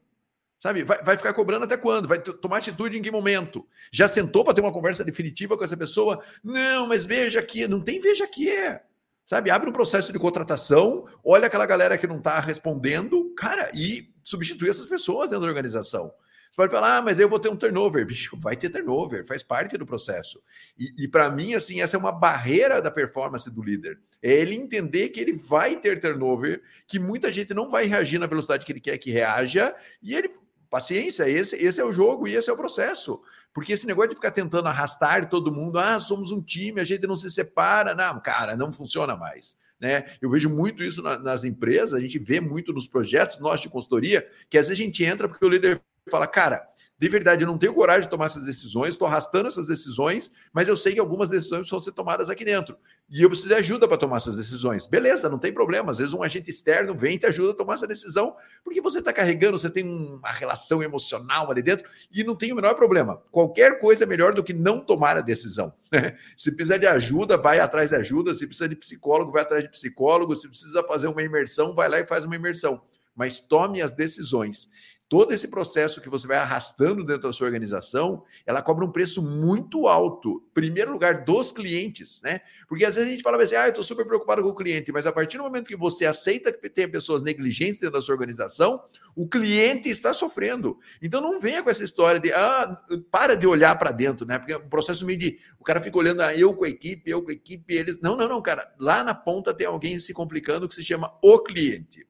[0.60, 2.08] Sabe, vai, vai ficar cobrando até quando?
[2.08, 3.67] Vai tomar atitude em que momento?
[3.91, 6.23] Já sentou para ter uma conversa definitiva com essa pessoa?
[6.43, 8.84] Não, mas veja aqui, não tem veja aqui, é.
[9.25, 14.13] Sabe, abre um processo de contratação, olha aquela galera que não está respondendo, cara, e
[14.23, 16.13] substitui essas pessoas dentro da organização.
[16.49, 18.05] Você pode falar, ah, mas eu vou ter um turnover.
[18.05, 20.41] Bicho, vai ter turnover, faz parte do processo.
[20.77, 23.99] E, e para mim, assim, essa é uma barreira da performance do líder.
[24.21, 28.27] É ele entender que ele vai ter turnover, que muita gente não vai reagir na
[28.27, 30.29] velocidade que ele quer que reaja, e ele.
[30.69, 33.19] Paciência, esse, esse é o jogo e esse é o processo.
[33.51, 37.07] Porque esse negócio de ficar tentando arrastar todo mundo, ah, somos um time, a gente
[37.07, 37.95] não se separa.
[37.95, 39.57] Não, cara, não funciona mais.
[39.79, 40.05] Né?
[40.21, 43.69] Eu vejo muito isso na, nas empresas, a gente vê muito nos projetos nossos de
[43.69, 46.67] consultoria, que às vezes a gente entra porque o líder fala, cara,
[46.99, 50.67] de verdade, eu não tenho coragem de tomar essas decisões, estou arrastando essas decisões, mas
[50.67, 52.77] eu sei que algumas decisões precisam ser tomadas aqui dentro.
[53.09, 54.85] E eu preciso de ajuda para tomar essas decisões.
[54.85, 55.91] Beleza, não tem problema.
[55.91, 58.35] Às vezes um agente externo vem e te ajuda a tomar essa decisão,
[58.65, 62.55] porque você está carregando, você tem uma relação emocional ali dentro e não tem o
[62.55, 63.23] menor problema.
[63.31, 65.73] Qualquer coisa é melhor do que não tomar a decisão.
[66.35, 68.33] Se precisar de ajuda, vai atrás de ajuda.
[68.33, 70.35] Se precisa de psicólogo, vai atrás de psicólogo.
[70.35, 72.81] Se precisa fazer uma imersão, vai lá e faz uma imersão.
[73.15, 74.67] Mas tome as decisões
[75.09, 79.23] todo esse processo que você vai arrastando dentro da sua organização, ela cobra um preço
[79.23, 80.47] muito alto.
[80.53, 82.41] Primeiro lugar, dos clientes, né?
[82.67, 84.91] Porque às vezes a gente fala assim, ah, eu estou super preocupado com o cliente,
[84.91, 88.13] mas a partir do momento que você aceita que tem pessoas negligentes dentro da sua
[88.13, 88.83] organização,
[89.15, 90.77] o cliente está sofrendo.
[91.01, 94.37] Então não venha com essa história de, ah, para de olhar para dentro, né?
[94.37, 97.09] Porque é um processo meio de, o cara fica olhando, ah, eu com a equipe,
[97.09, 97.99] eu com a equipe, eles.
[97.99, 98.71] Não, não, não, cara.
[98.79, 102.08] Lá na ponta tem alguém se complicando que se chama o cliente.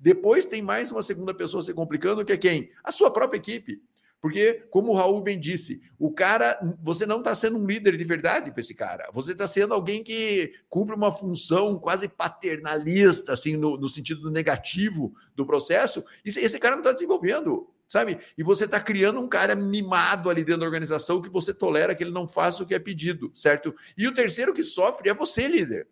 [0.00, 2.70] Depois tem mais uma segunda pessoa se complicando, que é quem?
[2.84, 3.82] A sua própria equipe.
[4.20, 8.04] Porque, como o Raul bem disse, o cara, você não está sendo um líder de
[8.04, 9.08] verdade para esse cara.
[9.14, 15.14] Você está sendo alguém que cumpre uma função quase paternalista, assim, no, no sentido negativo
[15.34, 16.04] do processo.
[16.22, 18.18] E esse cara não está desenvolvendo, sabe?
[18.36, 22.04] E você está criando um cara mimado ali dentro da organização que você tolera que
[22.04, 23.74] ele não faça o que é pedido, certo?
[23.96, 25.88] E o terceiro que sofre é você, líder.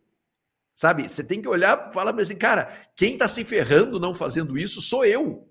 [0.79, 1.09] Sabe?
[1.09, 5.05] Você tem que olhar falar assim, cara, quem está se ferrando não fazendo isso sou
[5.05, 5.51] eu.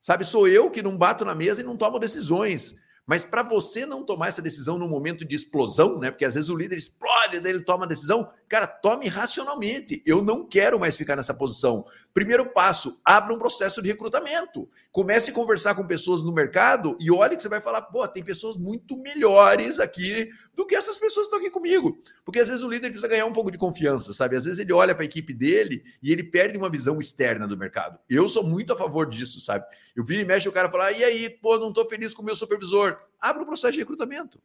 [0.00, 0.24] Sabe?
[0.24, 2.74] Sou eu que não bato na mesa e não tomo decisões.
[3.06, 6.10] Mas para você não tomar essa decisão no momento de explosão, né?
[6.10, 8.30] Porque às vezes o líder explode, daí ele toma a decisão.
[8.48, 10.02] Cara, tome racionalmente.
[10.06, 11.84] Eu não quero mais ficar nessa posição.
[12.14, 14.68] Primeiro passo, abra um processo de recrutamento.
[14.90, 18.24] Comece a conversar com pessoas no mercado e olhe que você vai falar, pô, tem
[18.24, 21.98] pessoas muito melhores aqui do que essas pessoas que estão aqui comigo.
[22.24, 24.36] Porque às vezes o líder precisa ganhar um pouco de confiança, sabe?
[24.36, 27.56] Às vezes ele olha para a equipe dele e ele perde uma visão externa do
[27.56, 27.98] mercado.
[28.08, 29.64] Eu sou muito a favor disso, sabe?
[29.94, 32.24] Eu viro e mexe o cara fala, e aí, pô, não estou feliz com o
[32.24, 32.93] meu supervisor.
[33.20, 34.40] Abra o um processo de recrutamento.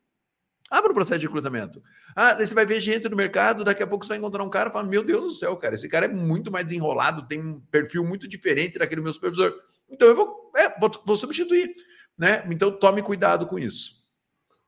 [0.70, 1.82] Abra o um processo de recrutamento.
[2.16, 4.70] Ah, você vai ver gente no mercado, daqui a pouco você vai encontrar um cara
[4.70, 7.60] e fala: Meu Deus do céu, cara, esse cara é muito mais desenrolado, tem um
[7.72, 9.54] perfil muito diferente daquele meu supervisor.
[9.90, 11.74] Então eu vou, é, vou, vou substituir.
[12.18, 12.46] Né?
[12.52, 14.00] Então tome cuidado com isso.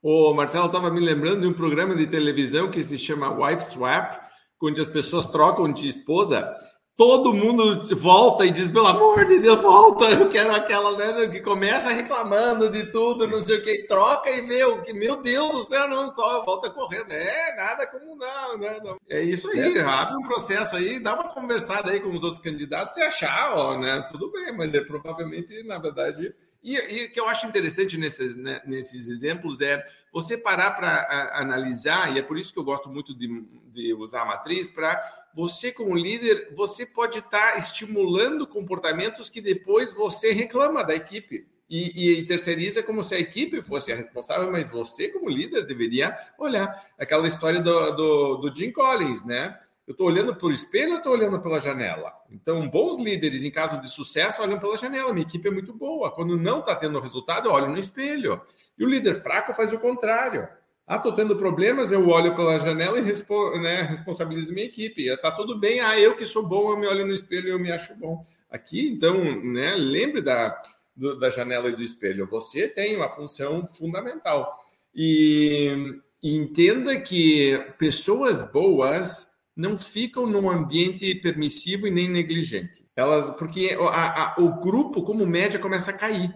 [0.02, 4.20] O Marcelo estava me lembrando de um programa de televisão que se chama Wife Swap,
[4.60, 6.52] onde as pessoas trocam de esposa.
[6.94, 11.40] Todo mundo volta e diz, pelo amor de Deus, volta, eu quero aquela, né, que
[11.40, 15.52] começa reclamando de tudo, não sei o que, troca e vê o que, meu Deus
[15.52, 17.10] do céu, não, só volta correndo.
[17.10, 18.78] É, nada como não, né?
[18.84, 18.98] Não.
[19.08, 19.80] É isso aí, é.
[19.80, 23.78] abre um processo aí, dá uma conversada aí com os outros candidatos e achar, ó,
[23.78, 28.36] né, tudo bem, mas é provavelmente, na verdade, e, o que eu acho interessante nesses,
[28.36, 32.88] né, nesses exemplos é você parar para analisar, e é por isso que eu gosto
[32.88, 33.26] muito de,
[33.72, 35.00] de usar a matriz, para
[35.34, 41.46] você, como líder, você pode estar tá estimulando comportamentos que depois você reclama da equipe.
[41.68, 46.14] E, e, terceiriza como se a equipe fosse a responsável, mas você, como líder, deveria
[46.38, 49.58] olhar aquela história do, do, do Jim Collins, né?
[49.86, 52.12] Eu estou olhando por espelho ou estou olhando pela janela?
[52.30, 55.12] Então, bons líderes, em caso de sucesso, olham pela janela.
[55.12, 56.10] Minha equipe é muito boa.
[56.10, 58.40] Quando não está tendo resultado, eu olho no espelho.
[58.78, 60.46] E o líder fraco faz o contrário.
[60.92, 65.08] Ah, estou tendo problemas, eu olho pela janela e respo né, responsabilizo minha equipe.
[65.08, 67.58] Está tudo bem, ah, eu que sou bom, eu me olho no espelho e eu
[67.58, 68.26] me acho bom.
[68.50, 70.54] Aqui, então, né, lembre da,
[70.94, 72.28] do, da janela e do espelho.
[72.28, 74.54] Você tem uma função fundamental.
[74.94, 82.86] E, e entenda que pessoas boas não ficam num ambiente permissivo e nem negligente.
[82.94, 86.34] Elas, porque a, a, o grupo, como média, começa a cair.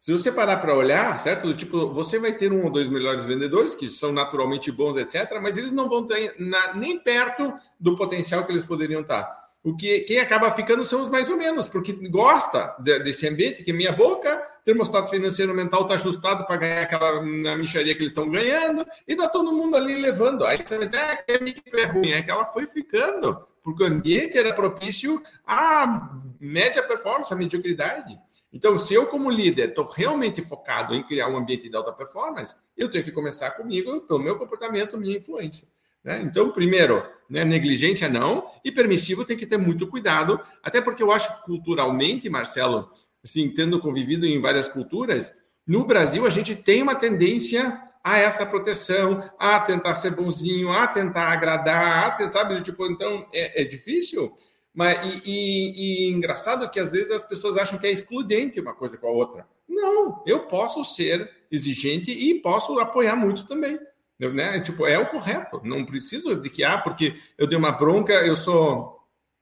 [0.00, 1.52] Se você parar para olhar, certo?
[1.52, 5.58] Tipo, você vai ter um ou dois melhores vendedores que são naturalmente bons, etc., mas
[5.58, 9.28] eles não vão ter na, nem perto do potencial que eles poderiam estar.
[9.62, 13.62] O que quem acaba ficando são os mais ou menos, porque gosta de, desse ambiente,
[13.62, 18.10] que minha boca, termostato financeiro mental está ajustado para ganhar aquela na micharia que eles
[18.10, 20.46] estão ganhando, e está todo mundo ali levando.
[20.46, 23.86] Aí você vai dizer, ah, que é ruim, é que ela foi ficando, porque o
[23.86, 26.10] ambiente era propício à
[26.40, 28.18] média performance, à mediocridade.
[28.52, 32.54] Então, se eu, como líder, estou realmente focado em criar um ambiente de alta performance,
[32.76, 35.68] eu tenho que começar comigo, pelo meu comportamento, minha influência.
[36.02, 36.20] Né?
[36.22, 41.12] Então, primeiro, né, negligência não, e permissivo tem que ter muito cuidado, até porque eu
[41.12, 42.90] acho culturalmente, Marcelo,
[43.22, 45.32] assim, tendo convivido em várias culturas,
[45.66, 50.86] no Brasil a gente tem uma tendência a essa proteção, a tentar ser bonzinho, a
[50.86, 52.60] tentar agradar, a, sabe?
[52.62, 54.34] Tipo, então é, é difícil
[54.74, 58.74] mas, e, e, e, engraçado que às vezes as pessoas acham que é excludente uma
[58.74, 59.46] coisa com a outra.
[59.68, 63.78] Não, eu posso ser exigente e posso apoiar muito também.
[64.18, 64.60] Né?
[64.60, 65.60] Tipo, é o correto.
[65.64, 68.99] Não preciso de que, ah, porque eu dei uma bronca, eu sou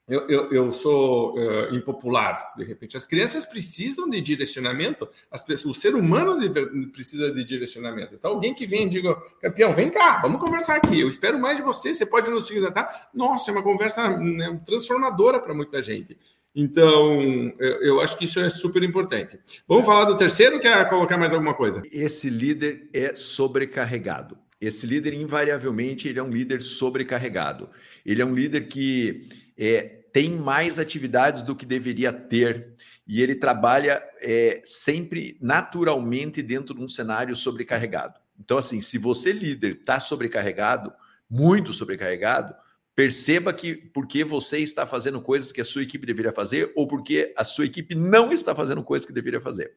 [0.08, 2.96] eu, eu, eu sou uh, impopular, de repente.
[2.96, 8.14] As crianças precisam de direcionamento, as pessoas, o ser humano de, precisa de direcionamento.
[8.14, 11.58] Então, alguém que vem e diga, campeão, vem cá, vamos conversar aqui, eu espero mais
[11.58, 13.08] de você, você pode nos seguir, tá?
[13.12, 16.16] Nossa, é uma conversa né, transformadora para muita gente.
[16.54, 17.22] Então,
[17.58, 19.38] eu, eu, acho que isso é super importante.
[19.68, 21.82] Vamos falar do terceiro, quer colocar mais alguma coisa?
[21.92, 24.38] Esse líder é sobrecarregado.
[24.60, 27.68] Esse líder, invariavelmente, ele é um líder sobrecarregado.
[28.04, 32.74] Ele é um líder que é, tem mais atividades do que deveria ter
[33.06, 38.18] e ele trabalha é, sempre naturalmente dentro de um cenário sobrecarregado.
[38.36, 40.92] Então, assim, se você, líder, está sobrecarregado,
[41.30, 42.52] muito sobrecarregado,
[42.96, 47.32] perceba que porque você está fazendo coisas que a sua equipe deveria fazer ou porque
[47.36, 49.76] a sua equipe não está fazendo coisas que deveria fazer.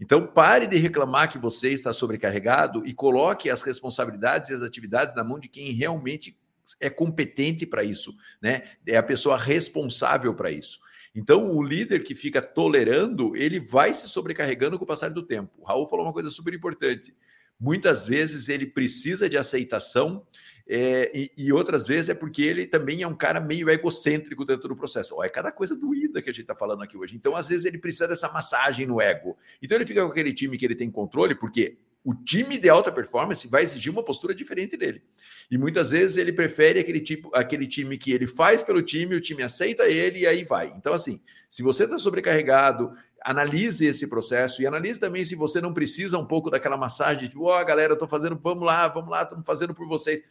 [0.00, 5.14] Então, pare de reclamar que você está sobrecarregado e coloque as responsabilidades e as atividades
[5.14, 6.34] na mão de quem realmente
[6.80, 8.64] é competente para isso, né?
[8.86, 10.80] É a pessoa responsável para isso.
[11.14, 15.52] Então, o líder que fica tolerando, ele vai se sobrecarregando com o passar do tempo.
[15.58, 17.14] O Raul falou uma coisa super importante.
[17.60, 20.26] Muitas vezes ele precisa de aceitação
[20.66, 24.68] é, e, e, outras vezes é porque ele também é um cara meio egocêntrico dentro
[24.68, 25.16] do processo.
[25.16, 27.16] Ó, é cada coisa doída que a gente está falando aqui hoje.
[27.16, 29.36] Então, às vezes, ele precisa dessa massagem no ego.
[29.60, 32.90] Então, ele fica com aquele time que ele tem controle, porque o time de alta
[32.90, 35.02] performance vai exigir uma postura diferente dele.
[35.50, 39.20] E muitas vezes ele prefere aquele tipo, aquele time que ele faz pelo time, o
[39.20, 40.72] time aceita ele e aí vai.
[40.76, 42.92] Então, assim, se você está sobrecarregado,
[43.24, 47.44] analise esse processo e analise também se você não precisa um pouco daquela massagem, tipo,
[47.44, 50.22] ó, oh, galera, eu tô fazendo, vamos lá, vamos lá, estamos fazendo por vocês.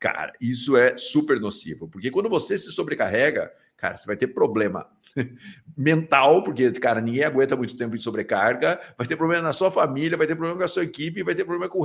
[0.00, 4.88] Cara, isso é super nocivo, porque quando você se sobrecarrega, cara, você vai ter problema
[5.76, 10.16] mental, porque, cara, ninguém aguenta muito tempo de sobrecarga, vai ter problema na sua família,
[10.16, 11.82] vai ter problema com a sua equipe, vai ter problema com o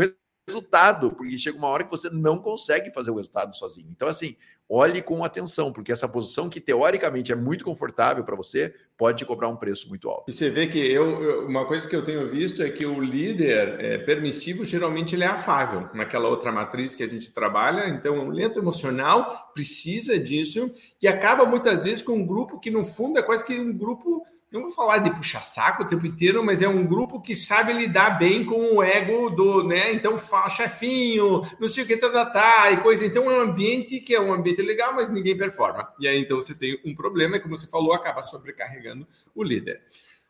[0.47, 3.87] resultado, porque chega uma hora que você não consegue fazer o resultado sozinho.
[3.89, 4.35] Então, assim,
[4.69, 9.25] olhe com atenção, porque essa posição que teoricamente é muito confortável para você pode te
[9.25, 10.29] cobrar um preço muito alto.
[10.29, 13.79] E você vê que eu, uma coisa que eu tenho visto é que o líder
[13.79, 17.89] é, permissivo geralmente ele é afável naquela outra matriz que a gente trabalha.
[17.89, 22.85] Então, o lento emocional precisa disso e acaba muitas vezes com um grupo que no
[22.85, 24.23] fundo é quase que um grupo
[24.55, 27.73] não vou falar de puxar saco o tempo inteiro, mas é um grupo que sabe
[27.73, 29.91] lidar bem com o ego do, né?
[29.91, 30.15] Então,
[30.49, 33.05] chefinho, não sei o que, tá, tá, tá, e coisa.
[33.05, 35.93] Então, é um ambiente que é um ambiente legal, mas ninguém performa.
[35.99, 39.81] E aí, então, você tem um problema, e como você falou, acaba sobrecarregando o líder.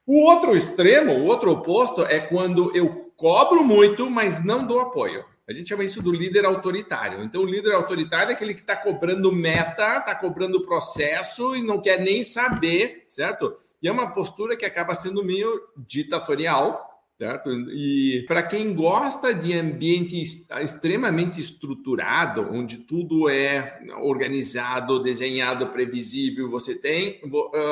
[0.07, 5.23] O outro extremo, o outro oposto, é quando eu cobro muito, mas não dou apoio.
[5.47, 7.23] A gente chama isso do líder autoritário.
[7.23, 11.79] Então, o líder autoritário é aquele que está cobrando meta, está cobrando processo e não
[11.79, 13.55] quer nem saber, certo?
[13.85, 17.51] E é uma postura que acaba sendo meio ditatorial, certo?
[17.51, 20.19] E para quem gosta de ambiente
[20.59, 27.21] extremamente estruturado, onde tudo é organizado, desenhado, previsível, você tem,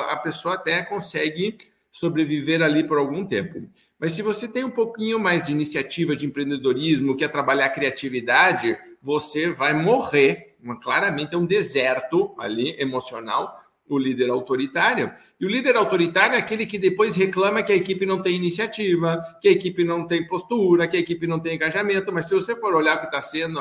[0.08, 1.58] a pessoa até consegue
[1.92, 3.68] sobreviver ali por algum tempo.
[3.98, 9.50] Mas se você tem um pouquinho mais de iniciativa de empreendedorismo, quer trabalhar criatividade, você
[9.50, 10.58] vai morrer.
[10.84, 15.12] Claramente é um deserto ali emocional o líder autoritário.
[15.40, 19.22] E o líder autoritário é aquele que depois reclama que a equipe não tem iniciativa,
[19.42, 22.14] que a equipe não tem postura, que a equipe não tem engajamento.
[22.14, 23.60] Mas se você for olhar o que está sendo,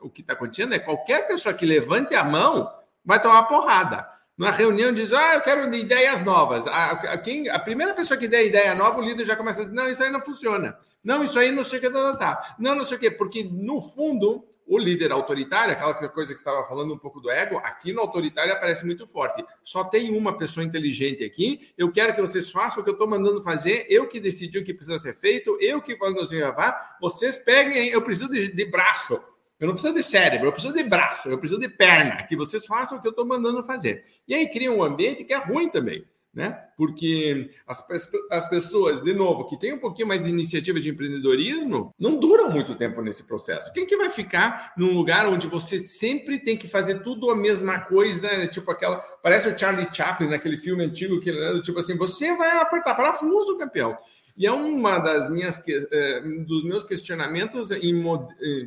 [0.00, 2.70] o que está acontecendo é qualquer pessoa que levante a mão
[3.04, 4.06] vai tomar uma porrada.
[4.36, 6.66] Na reunião diz, ah, eu quero ideias novas.
[6.66, 9.74] A, quem, a primeira pessoa que der ideia nova, o líder já começa a dizer,
[9.74, 10.76] não, isso aí não funciona.
[11.02, 12.56] Não, isso aí não sei o que, tá, tá, tá.
[12.58, 16.64] Não, não sei o que, porque no fundo o líder autoritário, aquela coisa que estava
[16.64, 19.44] falando um pouco do ego, aqui no autoritário aparece muito forte.
[19.62, 21.72] Só tem uma pessoa inteligente aqui.
[21.78, 23.86] Eu quero que vocês façam o que eu estou mandando fazer.
[23.88, 25.56] Eu que decidi o que precisa ser feito.
[25.60, 26.96] Eu que vou nos levar.
[27.00, 27.88] Vocês peguem.
[27.88, 29.22] Eu preciso de, de braço.
[29.58, 32.66] Eu não preciso de cérebro, eu preciso de braço, eu preciso de perna, que vocês
[32.66, 34.04] façam o que eu estou mandando fazer.
[34.28, 36.04] E aí cria um ambiente que é ruim também
[36.36, 36.50] né?
[36.76, 37.82] Porque as,
[38.30, 42.50] as pessoas, de novo, que têm um pouquinho mais de iniciativa de empreendedorismo, não duram
[42.50, 43.72] muito tempo nesse processo.
[43.72, 47.80] Quem que vai ficar num lugar onde você sempre tem que fazer tudo a mesma
[47.80, 51.32] coisa, tipo aquela, parece o Charlie Chaplin naquele filme antigo que
[51.62, 53.96] tipo assim, você vai apertar parafuso, campeão.
[54.36, 58.02] E é uma das minhas é, dos meus questionamentos em,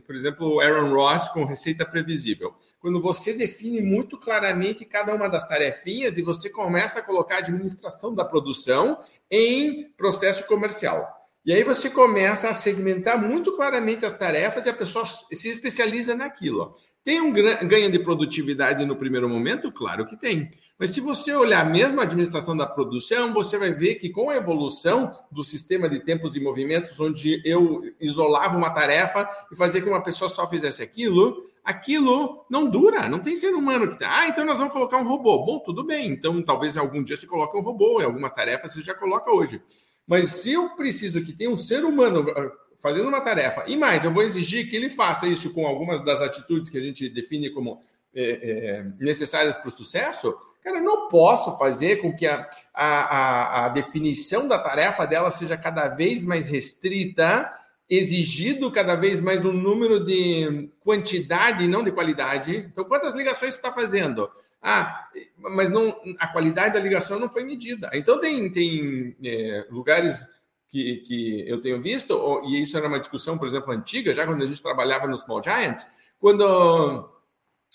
[0.07, 5.48] por exemplo, Aaron Ross com receita previsível quando você define muito claramente cada uma das
[5.48, 9.00] tarefinhas e você começa a colocar a administração da produção
[9.30, 11.08] em processo comercial.
[11.46, 16.16] E aí você começa a segmentar muito claramente as tarefas e a pessoa se especializa
[16.16, 16.76] naquilo.
[17.04, 19.72] Tem um ganho de produtividade no primeiro momento?
[19.72, 20.52] Claro que tem.
[20.80, 24.38] Mas se você olhar mesmo a administração da produção, você vai ver que com a
[24.38, 29.90] evolução do sistema de tempos e movimentos, onde eu isolava uma tarefa e fazia que
[29.90, 34.22] uma pessoa só fizesse aquilo, aquilo não dura, não tem ser humano que tá.
[34.22, 35.46] Ah, então nós vamos colocar um robô.
[35.46, 36.12] Bom, tudo bem.
[36.12, 39.62] Então talvez algum dia você coloque um robô, em algumas tarefas você já coloca hoje.
[40.08, 44.06] Mas se eu preciso que tenha um ser humano ah, fazendo uma tarefa, e mais,
[44.06, 47.50] eu vou exigir que ele faça isso com algumas das atitudes que a gente define
[47.50, 47.82] como
[48.16, 53.66] é, é, necessárias para o sucesso, cara, eu não posso fazer com que a, a,
[53.66, 57.51] a definição da tarefa dela seja cada vez mais restrita
[57.89, 62.55] exigido cada vez mais um número de quantidade e não de qualidade.
[62.55, 64.30] Então, quantas ligações você está fazendo?
[64.62, 65.07] Ah,
[65.38, 67.89] mas não, a qualidade da ligação não foi medida.
[67.93, 70.24] Então, tem, tem é, lugares
[70.68, 74.43] que, que eu tenho visto, e isso era uma discussão, por exemplo, antiga, já quando
[74.43, 75.88] a gente trabalhava no Small Giants,
[76.20, 77.10] quando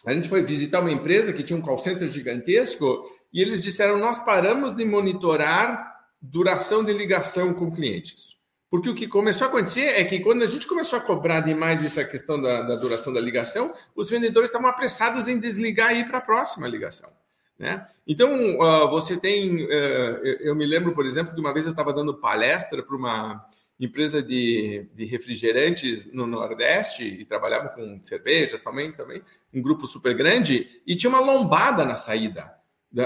[0.06, 3.98] a gente foi visitar uma empresa que tinha um call center gigantesco, e eles disseram:
[3.98, 8.34] Nós paramos de monitorar duração de ligação com clientes.
[8.70, 11.84] Porque o que começou a acontecer é que quando a gente começou a cobrar demais
[11.84, 16.08] essa questão da, da duração da ligação, os vendedores estavam apressados em desligar e ir
[16.08, 17.08] para a próxima ligação.
[17.56, 17.86] Né?
[18.06, 19.64] Então, uh, você tem.
[19.64, 23.46] Uh, eu me lembro, por exemplo, de uma vez eu estava dando palestra para uma
[23.78, 29.22] empresa de, de, refrigerantes no Nordeste e trabalhava com cervejas também, também,
[29.52, 32.54] um grupo super grande, e tinha uma lombada na saída.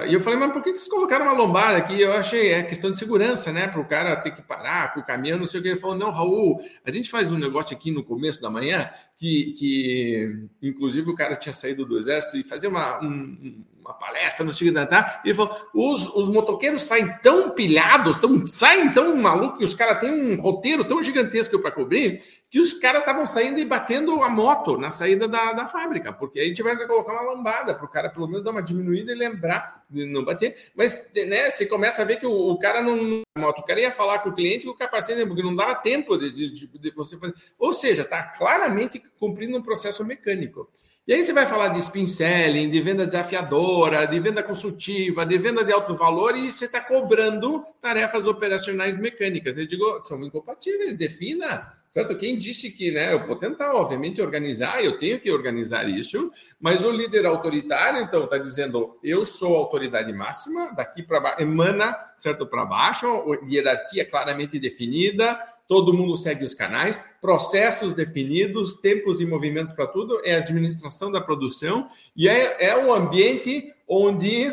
[0.07, 1.99] E eu falei, mas por que vocês colocaram uma lombada aqui?
[1.99, 3.67] Eu achei, é questão de segurança, né?
[3.67, 5.71] Para o cara ter que parar com o caminhão, não sei o que.
[5.71, 9.55] Ele falou, não, Raul, a gente faz um negócio aqui no começo da manhã que,
[9.55, 14.53] que inclusive, o cara tinha saído do exército e fazia uma, um, uma palestra no
[14.53, 19.59] Chico Dantar, e ele falou: os, os motoqueiros saem tão pilhados, tão, saem tão malucos,
[19.59, 23.59] que os caras têm um roteiro tão gigantesco para cobrir, que os caras estavam saindo
[23.59, 27.33] e batendo a moto na saída da, da fábrica, porque aí tiveram que colocar uma
[27.33, 30.71] lombada para o cara pelo menos dar uma diminuída e lembrar de não bater.
[30.75, 33.23] Mas né, você começa a ver que o, o cara não.
[33.39, 36.19] Moto, o cara ia falar com o cliente com o capacete, porque não dava tempo
[36.19, 37.35] de, de, de você fazer.
[37.59, 40.69] Ou seja, está claramente cumprindo um processo mecânico.
[41.09, 45.39] E aí você vai falar de spin selling, de venda desafiadora, de venda consultiva, de
[45.39, 49.57] venda de alto valor e você está cobrando tarefas operacionais mecânicas.
[49.57, 51.73] Eu digo, são incompatíveis, defina.
[51.91, 52.15] Certo?
[52.15, 53.15] Quem disse que, né?
[53.15, 56.31] Eu vou tentar, obviamente, organizar, eu tenho que organizar isso,
[56.61, 61.41] mas o líder autoritário, então, está dizendo: eu sou a autoridade máxima, daqui para baixo,
[61.41, 63.07] emana, certo, para baixo,
[63.49, 70.19] hierarquia claramente definida, todo mundo segue os canais, processos definidos, tempos e movimentos para tudo,
[70.25, 74.51] é administração da produção e é, é um ambiente onde,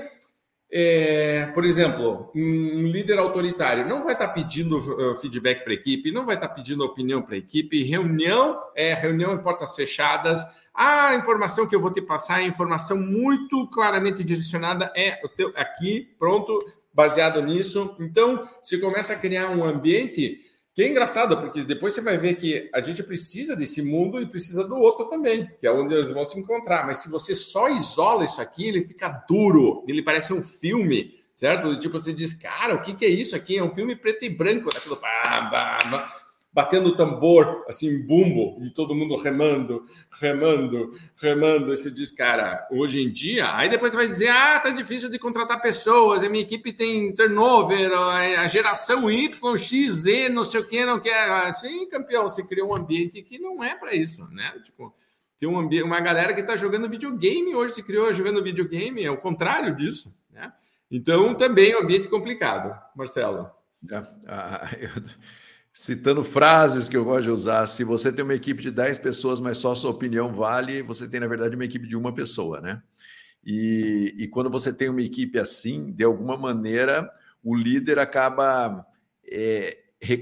[0.70, 5.76] é, por exemplo, um líder autoritário não vai estar tá pedindo uh, feedback para a
[5.76, 9.74] equipe, não vai estar tá pedindo opinião para a equipe, reunião é reunião em portas
[9.74, 10.46] fechadas.
[10.74, 15.22] A informação que eu vou te passar é informação muito claramente direcionada, é
[15.56, 16.60] aqui, pronto,
[16.94, 17.96] baseado nisso.
[18.02, 20.45] Então, se começa a criar um ambiente
[20.76, 24.26] que é engraçado, porque depois você vai ver que a gente precisa desse mundo e
[24.26, 26.86] precisa do outro também, que é onde eles vão se encontrar.
[26.86, 31.78] Mas se você só isola isso aqui, ele fica duro, ele parece um filme certo?
[31.78, 33.58] Tipo, você diz, cara, o que, que é isso aqui?
[33.58, 36.25] É um filme preto e branco, daquilo, bah, bah, bah,
[36.56, 41.74] batendo tambor, assim, bumbo, e todo mundo remando, remando, remando.
[41.74, 45.10] E você diz, cara, hoje em dia, aí depois você vai dizer, ah, tá difícil
[45.10, 50.62] de contratar pessoas, a minha equipe tem turnover, a geração Y, X, Z, não sei
[50.62, 51.30] o que, não quer.
[51.30, 54.54] Assim, campeão, você cria um ambiente que não é para isso, né?
[54.64, 54.96] Tipo,
[55.38, 59.12] tem um ambiente, uma galera que está jogando videogame hoje, se criou jogando videogame, é
[59.12, 60.54] o contrário disso, né?
[60.90, 63.52] Então, também é um ambiente complicado, Marcelo.
[63.92, 64.90] É, ah, eu
[65.78, 69.42] Citando frases que eu gosto de usar, se você tem uma equipe de 10 pessoas,
[69.42, 72.82] mas só sua opinião vale, você tem, na verdade, uma equipe de uma pessoa, né?
[73.46, 77.12] E, e quando você tem uma equipe assim, de alguma maneira,
[77.44, 78.86] o líder acaba,
[79.30, 79.78] é,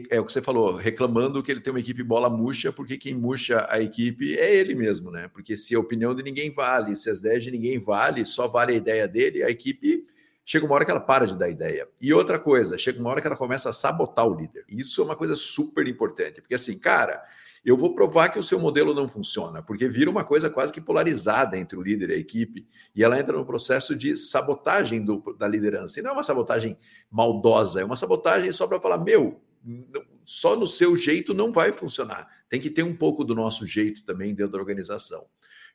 [0.09, 3.13] é o que você falou, reclamando que ele tem uma equipe bola murcha, porque quem
[3.13, 5.27] murcha a equipe é ele mesmo, né?
[5.27, 8.73] Porque se a opinião de ninguém vale, se as ideias de ninguém vale, só vale
[8.73, 10.03] a ideia dele, a equipe
[10.45, 11.87] chega uma hora que ela para de dar ideia.
[12.01, 14.65] E outra coisa, chega uma hora que ela começa a sabotar o líder.
[14.67, 17.23] Isso é uma coisa super importante, porque assim, cara,
[17.63, 20.81] eu vou provar que o seu modelo não funciona, porque vira uma coisa quase que
[20.81, 25.21] polarizada entre o líder e a equipe, e ela entra no processo de sabotagem do,
[25.39, 25.99] da liderança.
[25.99, 26.77] E não é uma sabotagem
[27.09, 29.41] maldosa, é uma sabotagem só para falar, meu,
[30.25, 32.27] só no seu jeito não vai funcionar.
[32.49, 35.25] Tem que ter um pouco do nosso jeito também dentro da organização.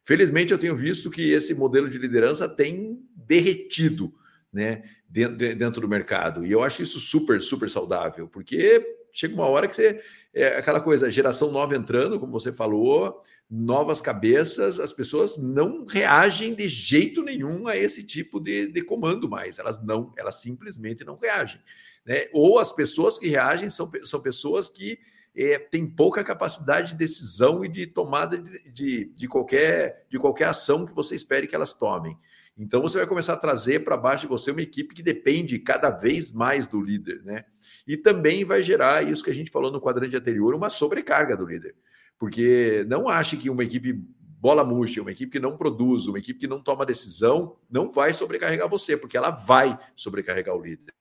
[0.04, 4.12] Felizmente, eu tenho visto que esse modelo de liderança tem derretido
[4.52, 6.44] né, dentro, dentro do mercado.
[6.44, 10.02] E eu acho isso super, super saudável, porque chega uma hora que você.
[10.34, 16.54] É aquela coisa, geração nova entrando, como você falou, novas cabeças, as pessoas não reagem
[16.54, 19.58] de jeito nenhum a esse tipo de, de comando mais.
[19.58, 21.60] Elas não, elas simplesmente não reagem.
[22.04, 22.28] Né?
[22.32, 24.98] Ou as pessoas que reagem são, são pessoas que
[25.34, 30.48] é, têm pouca capacidade de decisão e de tomada de, de, de, qualquer, de qualquer
[30.48, 32.18] ação que você espere que elas tomem.
[32.58, 35.90] Então você vai começar a trazer para baixo de você uma equipe que depende cada
[35.90, 37.44] vez mais do líder, né?
[37.86, 41.46] E também vai gerar isso que a gente falou no quadrante anterior, uma sobrecarga do
[41.46, 41.76] líder.
[42.18, 43.92] Porque não ache que uma equipe
[44.40, 48.12] bola murcha, uma equipe que não produz, uma equipe que não toma decisão, não vai
[48.12, 50.94] sobrecarregar você, porque ela vai sobrecarregar o líder.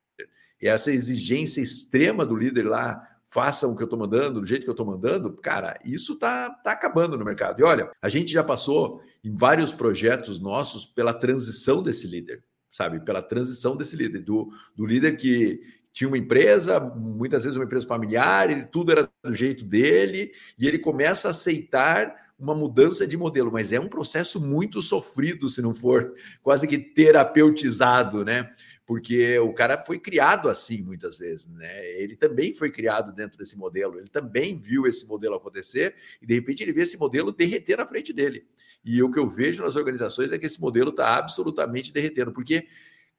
[0.62, 4.64] E essa exigência extrema do líder lá, façam o que eu estou mandando, do jeito
[4.64, 7.60] que eu estou mandando, cara, isso está tá acabando no mercado.
[7.60, 13.02] E olha, a gente já passou em vários projetos nossos pela transição desse líder, sabe?
[13.02, 15.60] Pela transição desse líder, do, do líder que
[15.92, 20.66] tinha uma empresa, muitas vezes uma empresa familiar, ele, tudo era do jeito dele, e
[20.66, 25.62] ele começa a aceitar uma mudança de modelo, mas é um processo muito sofrido, se
[25.62, 28.50] não for quase que terapeutizado, né?
[28.88, 31.86] Porque o cara foi criado assim muitas vezes, né?
[31.92, 36.34] Ele também foi criado dentro desse modelo, ele também viu esse modelo acontecer e de
[36.34, 38.48] repente ele vê esse modelo derreter na frente dele.
[38.86, 42.66] E o que eu vejo nas organizações é que esse modelo está absolutamente derretendo, porque,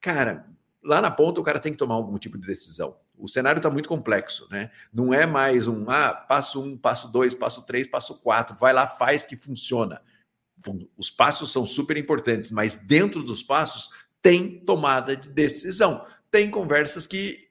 [0.00, 0.48] cara,
[0.82, 2.96] lá na ponta o cara tem que tomar algum tipo de decisão.
[3.18, 4.70] O cenário está muito complexo, né?
[4.90, 8.86] Não é mais um ah, passo um, passo dois, passo três, passo quatro, vai lá,
[8.86, 10.00] faz que funciona.
[10.96, 13.90] Os passos são super importantes, mas dentro dos passos
[14.22, 16.04] tem tomada de decisão.
[16.30, 17.48] Tem conversas que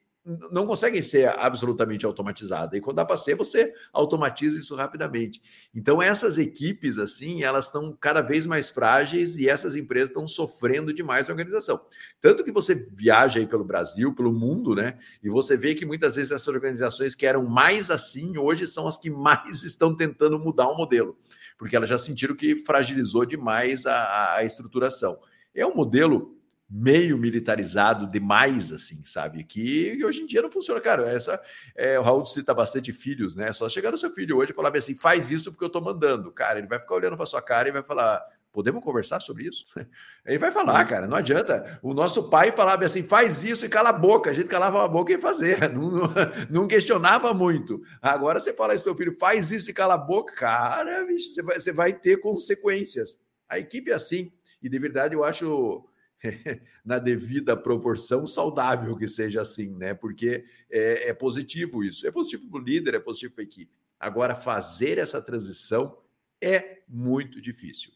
[0.50, 2.78] não conseguem ser absolutamente automatizadas.
[2.78, 5.40] E quando dá para ser, você automatiza isso rapidamente.
[5.74, 10.92] Então, essas equipes, assim, elas estão cada vez mais frágeis e essas empresas estão sofrendo
[10.92, 11.80] demais a organização.
[12.20, 14.98] Tanto que você viaja aí pelo Brasil, pelo mundo, né?
[15.22, 18.98] E você vê que muitas vezes essas organizações que eram mais assim, hoje são as
[18.98, 21.16] que mais estão tentando mudar o modelo,
[21.56, 25.18] porque elas já sentiram que fragilizou demais a, a estruturação.
[25.54, 26.37] É um modelo
[26.70, 29.42] meio militarizado demais, assim, sabe?
[29.42, 30.80] Que hoje em dia não funciona.
[30.80, 31.40] Cara, essa,
[31.74, 33.52] é, o Raul cita bastante filhos, né?
[33.52, 36.30] Só chegar no seu filho hoje e falar assim, faz isso porque eu tô mandando.
[36.30, 39.64] Cara, ele vai ficar olhando para sua cara e vai falar, podemos conversar sobre isso?
[40.26, 41.78] Ele vai falar, cara, não adianta.
[41.82, 44.30] O nosso pai falava assim, faz isso e cala a boca.
[44.30, 46.10] A gente calava a boca e fazia, não, não,
[46.50, 47.80] não questionava muito.
[48.02, 51.32] Agora você fala isso para o filho, faz isso e cala a boca, cara, bicho,
[51.32, 53.18] você, vai, você vai ter consequências.
[53.48, 54.30] A equipe é assim.
[54.60, 55.88] E de verdade eu acho
[56.84, 59.94] na devida proporção, saudável que seja assim, né?
[59.94, 62.06] Porque é, é positivo isso.
[62.06, 63.72] É positivo para o líder, é positivo para a equipe.
[63.98, 65.98] Agora, fazer essa transição
[66.40, 67.92] é muito difícil.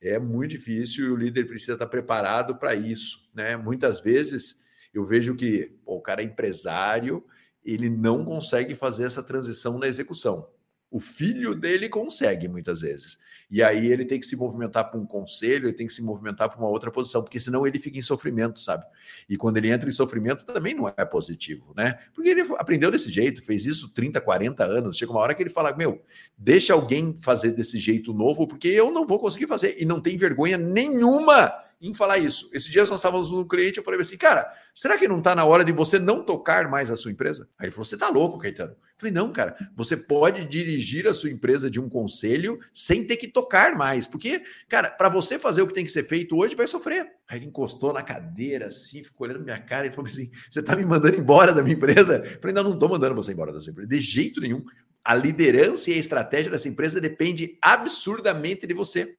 [0.00, 3.56] É muito difícil e o líder precisa estar preparado para isso, né?
[3.56, 4.60] Muitas vezes
[4.92, 7.24] eu vejo que pô, o cara é empresário,
[7.64, 10.48] ele não consegue fazer essa transição na execução.
[10.90, 13.18] O filho dele consegue muitas vezes.
[13.50, 16.48] E aí ele tem que se movimentar para um conselho, ele tem que se movimentar
[16.48, 18.84] para uma outra posição, porque senão ele fica em sofrimento, sabe?
[19.28, 21.98] E quando ele entra em sofrimento também não é positivo, né?
[22.12, 24.96] Porque ele aprendeu desse jeito, fez isso 30, 40 anos.
[24.96, 26.02] Chega uma hora que ele fala: Meu,
[26.36, 29.76] deixa alguém fazer desse jeito novo, porque eu não vou conseguir fazer.
[29.80, 32.48] E não tem vergonha nenhuma em falar isso.
[32.52, 35.44] Esses dias nós estávamos no cliente, eu falei assim, cara, será que não está na
[35.44, 37.48] hora de você não tocar mais a sua empresa?
[37.58, 38.72] Aí ele falou, você está louco, Caetano.
[38.72, 43.18] Eu falei, não, cara, você pode dirigir a sua empresa de um conselho sem ter
[43.18, 44.06] que tocar mais.
[44.06, 47.12] Porque, cara, para você fazer o que tem que ser feito hoje, vai sofrer.
[47.28, 50.74] Aí ele encostou na cadeira assim, ficou olhando minha cara e falou assim: você está
[50.74, 52.22] me mandando embora da minha empresa?
[52.24, 54.64] Eu falei, não, não estou mandando você embora da sua empresa, de jeito nenhum.
[55.04, 59.14] A liderança e a estratégia dessa empresa depende absurdamente de você.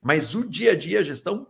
[0.00, 1.48] Mas o dia a dia, a gestão,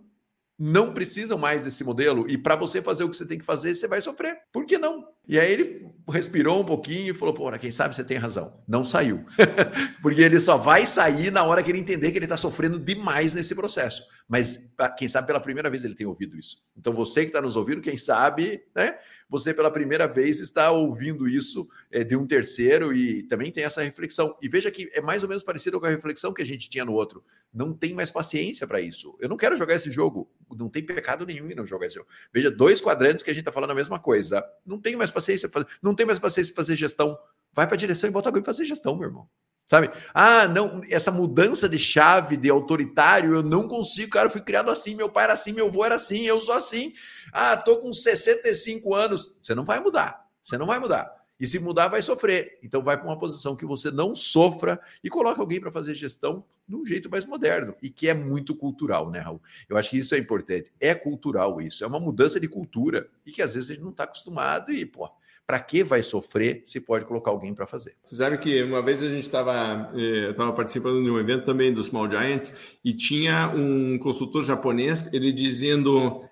[0.65, 2.25] não precisam mais desse modelo.
[2.31, 4.39] E para você fazer o que você tem que fazer, você vai sofrer.
[4.53, 5.05] Por que não?
[5.27, 8.61] E aí ele respirou um pouquinho e falou: Pô, quem sabe você tem razão.
[8.69, 9.25] Não saiu.
[10.01, 13.35] Porque ele só vai sair na hora que ele entender que ele está sofrendo demais
[13.35, 14.05] nesse processo.
[14.29, 16.65] Mas quem sabe pela primeira vez ele tem ouvido isso.
[16.77, 18.99] Então você que está nos ouvindo, quem sabe, né?
[19.29, 23.83] Você pela primeira vez está ouvindo isso é, de um terceiro e também tem essa
[23.83, 24.37] reflexão.
[24.43, 26.85] E veja que é mais ou menos parecido com a reflexão que a gente tinha
[26.85, 27.25] no outro.
[27.53, 29.17] Não tem mais paciência para isso.
[29.21, 30.31] Eu não quero jogar esse jogo.
[30.55, 32.09] Não tem pecado nenhum em não jogar esse jogo.
[32.33, 34.45] Veja, dois quadrantes que a gente está falando a mesma coisa.
[34.65, 35.51] Não tenho mais paciência,
[35.83, 37.19] não tem mais paciência para fazer gestão.
[37.53, 39.29] Vai para a direção e bota alguém fazer gestão, meu irmão.
[39.73, 39.91] Sabe?
[40.13, 44.71] Ah, não, essa mudança de chave de autoritário, eu não consigo, cara, eu fui criado
[44.71, 46.93] assim, meu pai era assim, meu avô era assim, eu sou assim.
[47.33, 49.35] Ah, tô com 65 anos.
[49.41, 50.27] Você não vai mudar.
[50.43, 51.11] Você não vai mudar.
[51.41, 52.59] E se mudar, vai sofrer.
[52.63, 56.45] Então, vai para uma posição que você não sofra e coloca alguém para fazer gestão
[56.69, 59.41] de um jeito mais moderno e que é muito cultural, né, Raul?
[59.71, 60.71] Eu acho que isso é importante.
[60.79, 61.83] É cultural isso.
[61.83, 64.85] É uma mudança de cultura e que às vezes a gente não está acostumado e,
[64.85, 65.11] pô,
[65.53, 67.95] para que vai sofrer se pode colocar alguém para fazer?
[68.07, 72.11] Sabe que uma vez a gente estava eh, participando de um evento também do Small
[72.11, 76.25] Giants e tinha um consultor japonês, ele dizendo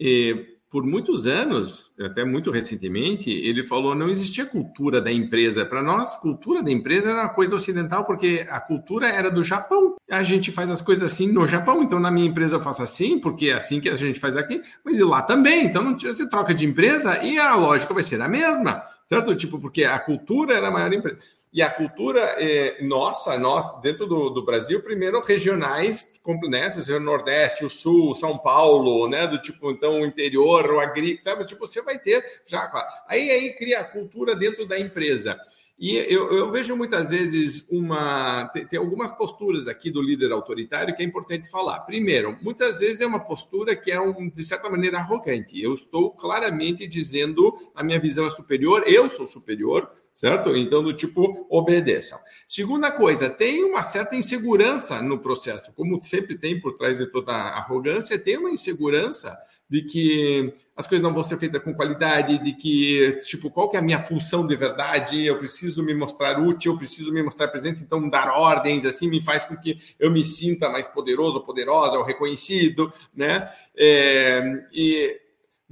[0.00, 5.66] eh, por muitos anos, até muito recentemente, ele falou não existia cultura da empresa.
[5.66, 9.96] Para nós, cultura da empresa era uma coisa ocidental, porque a cultura era do Japão.
[10.10, 13.18] A gente faz as coisas assim no Japão, então na minha empresa eu faço assim,
[13.18, 15.66] porque é assim que a gente faz aqui, mas e lá também.
[15.66, 19.36] Então você troca de empresa e a lógica vai ser a mesma, certo?
[19.36, 21.18] Tipo, porque a cultura era a maior empresa.
[21.52, 26.68] E a cultura é, nossa, nós, dentro do, do Brasil, primeiro regionais, né?
[26.96, 29.26] o Nordeste, o Sul, São Paulo, né?
[29.26, 31.44] Do tipo, então, o interior, o agrícola, sabe?
[31.44, 32.72] Tipo, você vai ter já.
[33.06, 35.38] Aí, aí cria a cultura dentro da empresa.
[35.78, 38.46] E eu, eu, vejo muitas vezes uma.
[38.70, 41.80] Tem, algumas posturas aqui do líder autoritário que é importante falar.
[41.80, 45.60] Primeiro, muitas vezes é uma postura que é, um, de certa maneira, arrogante.
[45.60, 50.56] Eu estou claramente dizendo a minha visão é superior, eu sou superior, certo?
[50.56, 52.18] Então, do tipo, obedeçam.
[52.48, 57.32] Segunda coisa, tem uma certa insegurança no processo, como sempre tem por trás de toda
[57.32, 59.36] arrogância, tem uma insegurança
[59.72, 63.76] de que as coisas não vão ser feitas com qualidade, de que, tipo, qual que
[63.76, 67.48] é a minha função de verdade, eu preciso me mostrar útil, eu preciso me mostrar
[67.48, 71.96] presente, então dar ordens, assim, me faz com que eu me sinta mais poderoso, poderosa,
[71.96, 73.50] ou reconhecido, né?
[73.74, 74.42] É,
[74.74, 75.21] e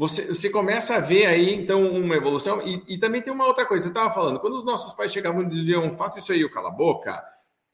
[0.00, 2.62] você, você começa a ver aí, então, uma evolução.
[2.66, 5.42] E, e também tem uma outra coisa, você estava falando, quando os nossos pais chegavam
[5.42, 7.22] e diziam, faça isso aí, cala a boca,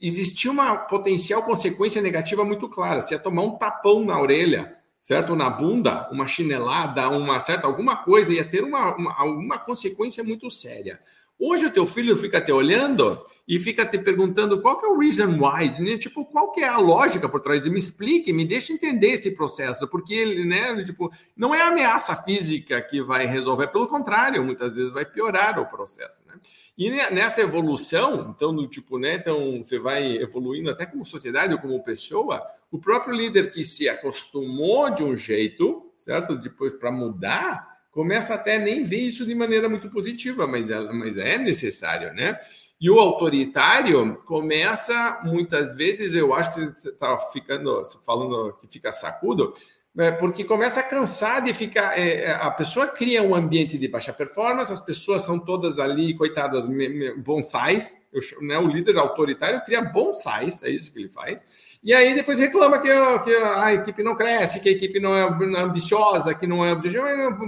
[0.01, 3.01] existia uma potencial consequência negativa muito clara.
[3.01, 5.37] Você ia tomar um tapão na orelha, certo?
[5.37, 10.51] Na bunda, uma chinelada, uma certa alguma coisa, ia ter uma, uma, uma consequência muito
[10.51, 10.99] séria.
[11.39, 14.99] Hoje o teu filho fica te olhando e fica te perguntando qual que é o
[14.99, 15.97] reason why, né?
[15.99, 19.31] tipo, qual que é a lógica por trás de me explique, me deixe entender esse
[19.31, 24.43] processo, porque ele, né, tipo, não é a ameaça física que vai resolver, pelo contrário,
[24.43, 26.35] muitas vezes vai piorar o processo, né?
[26.77, 31.83] E nessa evolução, então, tipo, né, então você vai evoluindo até como sociedade ou como
[31.85, 36.37] pessoa, o próprio líder que se acostumou de um jeito, certo?
[36.37, 41.17] Depois para mudar, começa até nem ver isso de maneira muito positiva, mas é, mas
[41.17, 42.39] é necessário, né?
[42.79, 48.93] E o autoritário começa muitas vezes, eu acho que você está ficando falando que fica
[48.93, 49.55] sacudo,
[49.95, 50.13] né?
[50.13, 51.99] porque começa a cansar de ficar.
[51.99, 56.15] É, é, a pessoa cria um ambiente de baixa performance, as pessoas são todas ali,
[56.15, 56.69] coitadas,
[57.17, 58.07] bonsais.
[58.13, 61.43] Eu, né, o líder autoritário cria bonsais, é isso que ele faz.
[61.87, 65.23] E aí depois reclama que, que, a equipe não cresce, que a equipe não é
[65.63, 67.07] ambiciosa, que não é objetiva.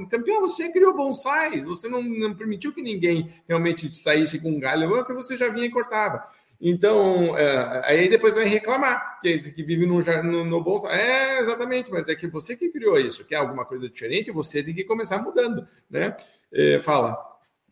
[0.08, 5.04] Campeão, você criou bonsais, você não, não permitiu que ninguém realmente saísse com um galho,
[5.04, 6.22] que você já vinha e cortava.
[6.60, 11.00] Então, é, aí depois vai reclamar que, que vive no, no, no bonsai.
[11.00, 14.72] É, exatamente, mas é que você que criou isso, quer alguma coisa diferente, você tem
[14.72, 16.16] que começar mudando, né?
[16.52, 17.18] É, fala.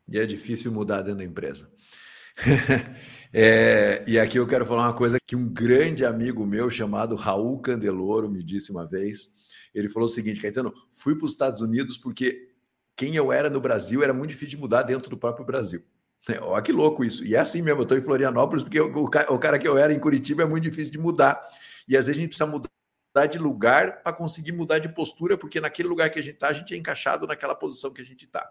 [0.09, 1.71] E é difícil mudar dentro da empresa.
[3.33, 7.61] É, e aqui eu quero falar uma coisa que um grande amigo meu chamado Raul
[7.61, 9.29] Candeloro me disse uma vez.
[9.74, 12.49] Ele falou o seguinte, Caetano, fui para os Estados Unidos porque
[12.97, 15.85] quem eu era no Brasil era muito difícil de mudar dentro do próprio Brasil.
[16.29, 17.24] É, olha que louco isso.
[17.24, 19.09] E é assim mesmo, eu estou em Florianópolis porque o,
[19.39, 21.41] cara que eu era em Curitiba é muito difícil de mudar.
[21.87, 25.61] E às vezes a gente precisa mudar de lugar para conseguir mudar de postura, porque
[25.61, 28.24] naquele lugar que a gente está, a gente é encaixado naquela posição que a gente
[28.24, 28.51] está.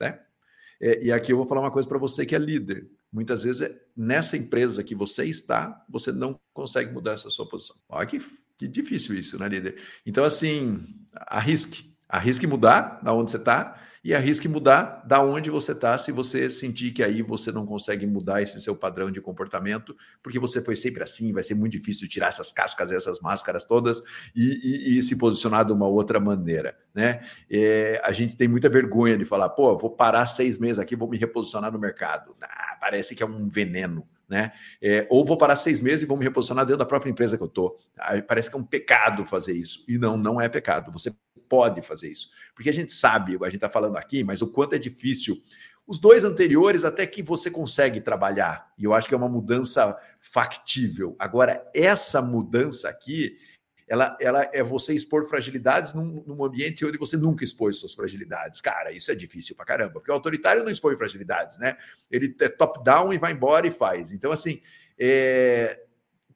[0.00, 0.20] Né?
[0.80, 2.88] É, e aqui eu vou falar uma coisa para você que é líder.
[3.12, 7.76] Muitas vezes, é, nessa empresa que você está, você não consegue mudar essa sua posição.
[7.88, 8.20] Olha que,
[8.56, 9.82] que difícil isso, né, líder?
[10.04, 11.96] Então, assim, arrisque.
[12.08, 16.48] Arrisque mudar da onde você está e arrisque mudar da onde você está se você
[16.48, 20.76] sentir que aí você não consegue mudar esse seu padrão de comportamento, porque você foi
[20.76, 24.00] sempre assim, vai ser muito difícil tirar essas cascas, essas máscaras todas
[24.34, 27.20] e, e, e se posicionar de uma outra maneira, né?
[27.50, 31.08] É, a gente tem muita vergonha de falar, pô, vou parar seis meses aqui, vou
[31.08, 32.34] me reposicionar no mercado.
[32.42, 34.52] Ah, parece que é um veneno né?
[34.82, 37.42] É, ou vou parar seis meses e vou me reposicionar dentro da própria empresa que
[37.42, 37.78] eu estou.
[38.26, 39.84] Parece que é um pecado fazer isso.
[39.88, 40.92] E não, não é pecado.
[40.92, 41.14] Você
[41.48, 42.30] pode fazer isso.
[42.54, 45.42] Porque a gente sabe, a gente está falando aqui, mas o quanto é difícil.
[45.86, 48.72] Os dois anteriores, até que você consegue trabalhar.
[48.78, 51.16] E eu acho que é uma mudança factível.
[51.18, 53.38] Agora, essa mudança aqui,
[53.88, 58.60] ela, ela é você expor fragilidades num, num, ambiente onde você nunca expôs suas fragilidades.
[58.60, 61.74] Cara, isso é difícil pra caramba, porque o autoritário não expõe fragilidades, né?
[62.10, 64.12] Ele é top-down e vai embora e faz.
[64.12, 64.60] Então, assim,
[64.98, 65.87] é,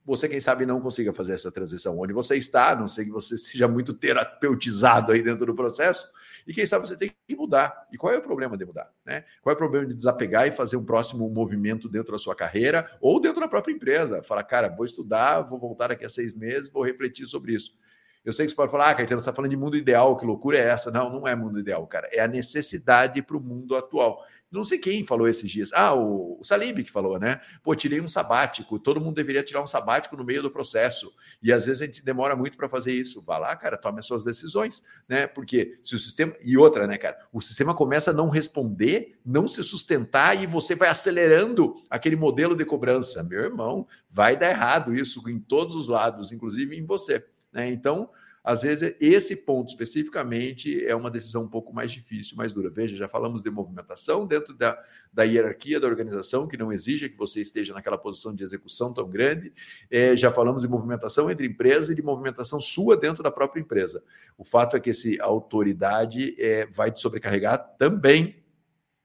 [0.04, 1.98] você, quem sabe, não consiga fazer essa transição.
[1.98, 6.06] Onde você está, não sei que você seja muito terapeutizado aí dentro do processo,
[6.46, 7.86] e quem sabe você tem que mudar.
[7.92, 8.92] E qual é o problema de mudar?
[9.04, 9.24] Né?
[9.40, 12.90] Qual é o problema de desapegar e fazer um próximo movimento dentro da sua carreira
[13.00, 14.22] ou dentro da própria empresa?
[14.22, 17.76] Falar, cara, vou estudar, vou voltar daqui a seis meses, vou refletir sobre isso.
[18.24, 20.24] Eu sei que você pode falar, ah, Caetano, você está falando de mundo ideal, que
[20.24, 20.90] loucura é essa?
[20.92, 22.08] Não, não é mundo ideal, cara.
[22.12, 24.24] É a necessidade para o mundo atual.
[24.52, 25.70] Não sei quem falou esses dias.
[25.72, 27.40] Ah, o, o Salib que falou, né?
[27.62, 28.78] Pô, tirei um sabático.
[28.78, 31.10] Todo mundo deveria tirar um sabático no meio do processo.
[31.42, 33.22] E às vezes a gente demora muito para fazer isso.
[33.22, 35.26] Vá lá, cara, tome as suas decisões, né?
[35.26, 36.34] Porque se o sistema.
[36.44, 37.16] E outra, né, cara?
[37.32, 42.54] O sistema começa a não responder, não se sustentar e você vai acelerando aquele modelo
[42.54, 43.22] de cobrança.
[43.22, 47.24] Meu irmão, vai dar errado isso em todos os lados, inclusive em você.
[47.52, 47.70] Né?
[47.70, 48.10] Então,
[48.44, 52.68] às vezes, esse ponto especificamente é uma decisão um pouco mais difícil, mais dura.
[52.70, 54.76] Veja, já falamos de movimentação dentro da,
[55.12, 59.08] da hierarquia da organização, que não exige que você esteja naquela posição de execução tão
[59.08, 59.52] grande.
[59.88, 64.02] É, já falamos de movimentação entre empresa e de movimentação sua dentro da própria empresa.
[64.36, 68.42] O fato é que essa autoridade é, vai te sobrecarregar também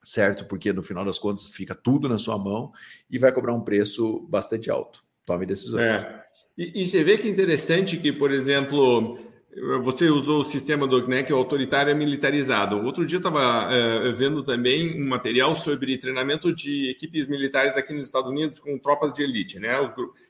[0.03, 0.45] certo?
[0.45, 2.71] Porque no final das contas fica tudo na sua mão
[3.11, 5.03] e vai cobrar um preço bastante alto.
[5.25, 5.83] Tome decisões.
[5.83, 6.23] É.
[6.57, 9.19] E, e, você vê que interessante que, por exemplo,
[9.82, 12.78] você usou o sistema do né, que é autoritário militarizado.
[12.84, 18.05] Outro dia estava é, vendo também um material sobre treinamento de equipes militares aqui nos
[18.05, 19.60] Estados Unidos com tropas de elite.
[19.60, 19.74] Né?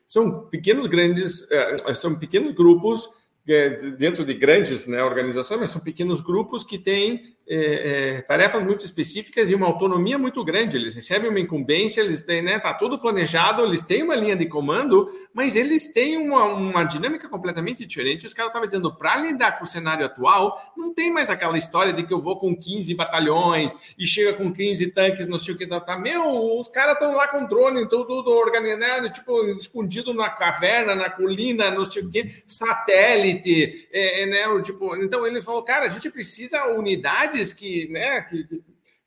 [0.07, 3.09] são pequenos grandes, é, são pequenos grupos
[3.47, 8.63] é, dentro de grandes né, organizações, mas são pequenos grupos que têm é, é, tarefas
[8.63, 10.75] muito específicas e uma autonomia muito grande.
[10.75, 14.45] Eles recebem uma incumbência, eles têm, né, tá tudo planejado, eles têm uma linha de
[14.47, 18.25] comando, mas eles têm uma, uma dinâmica completamente diferente.
[18.25, 21.93] Os caras estavam dizendo, para lidar com o cenário atual, não tem mais aquela história
[21.93, 25.57] de que eu vou com 15 batalhões e chega com 15 tanques, não sei o
[25.57, 25.97] que, tá, tá.
[25.97, 31.71] Meu, os caras estão lá com drone, tudo organizado, tipo, escondido na caverna, na colina,
[31.71, 36.09] não sei o que, satélite, é, é, né, tipo, então ele falou, cara, a gente
[36.09, 38.47] precisa unidade que, né, que,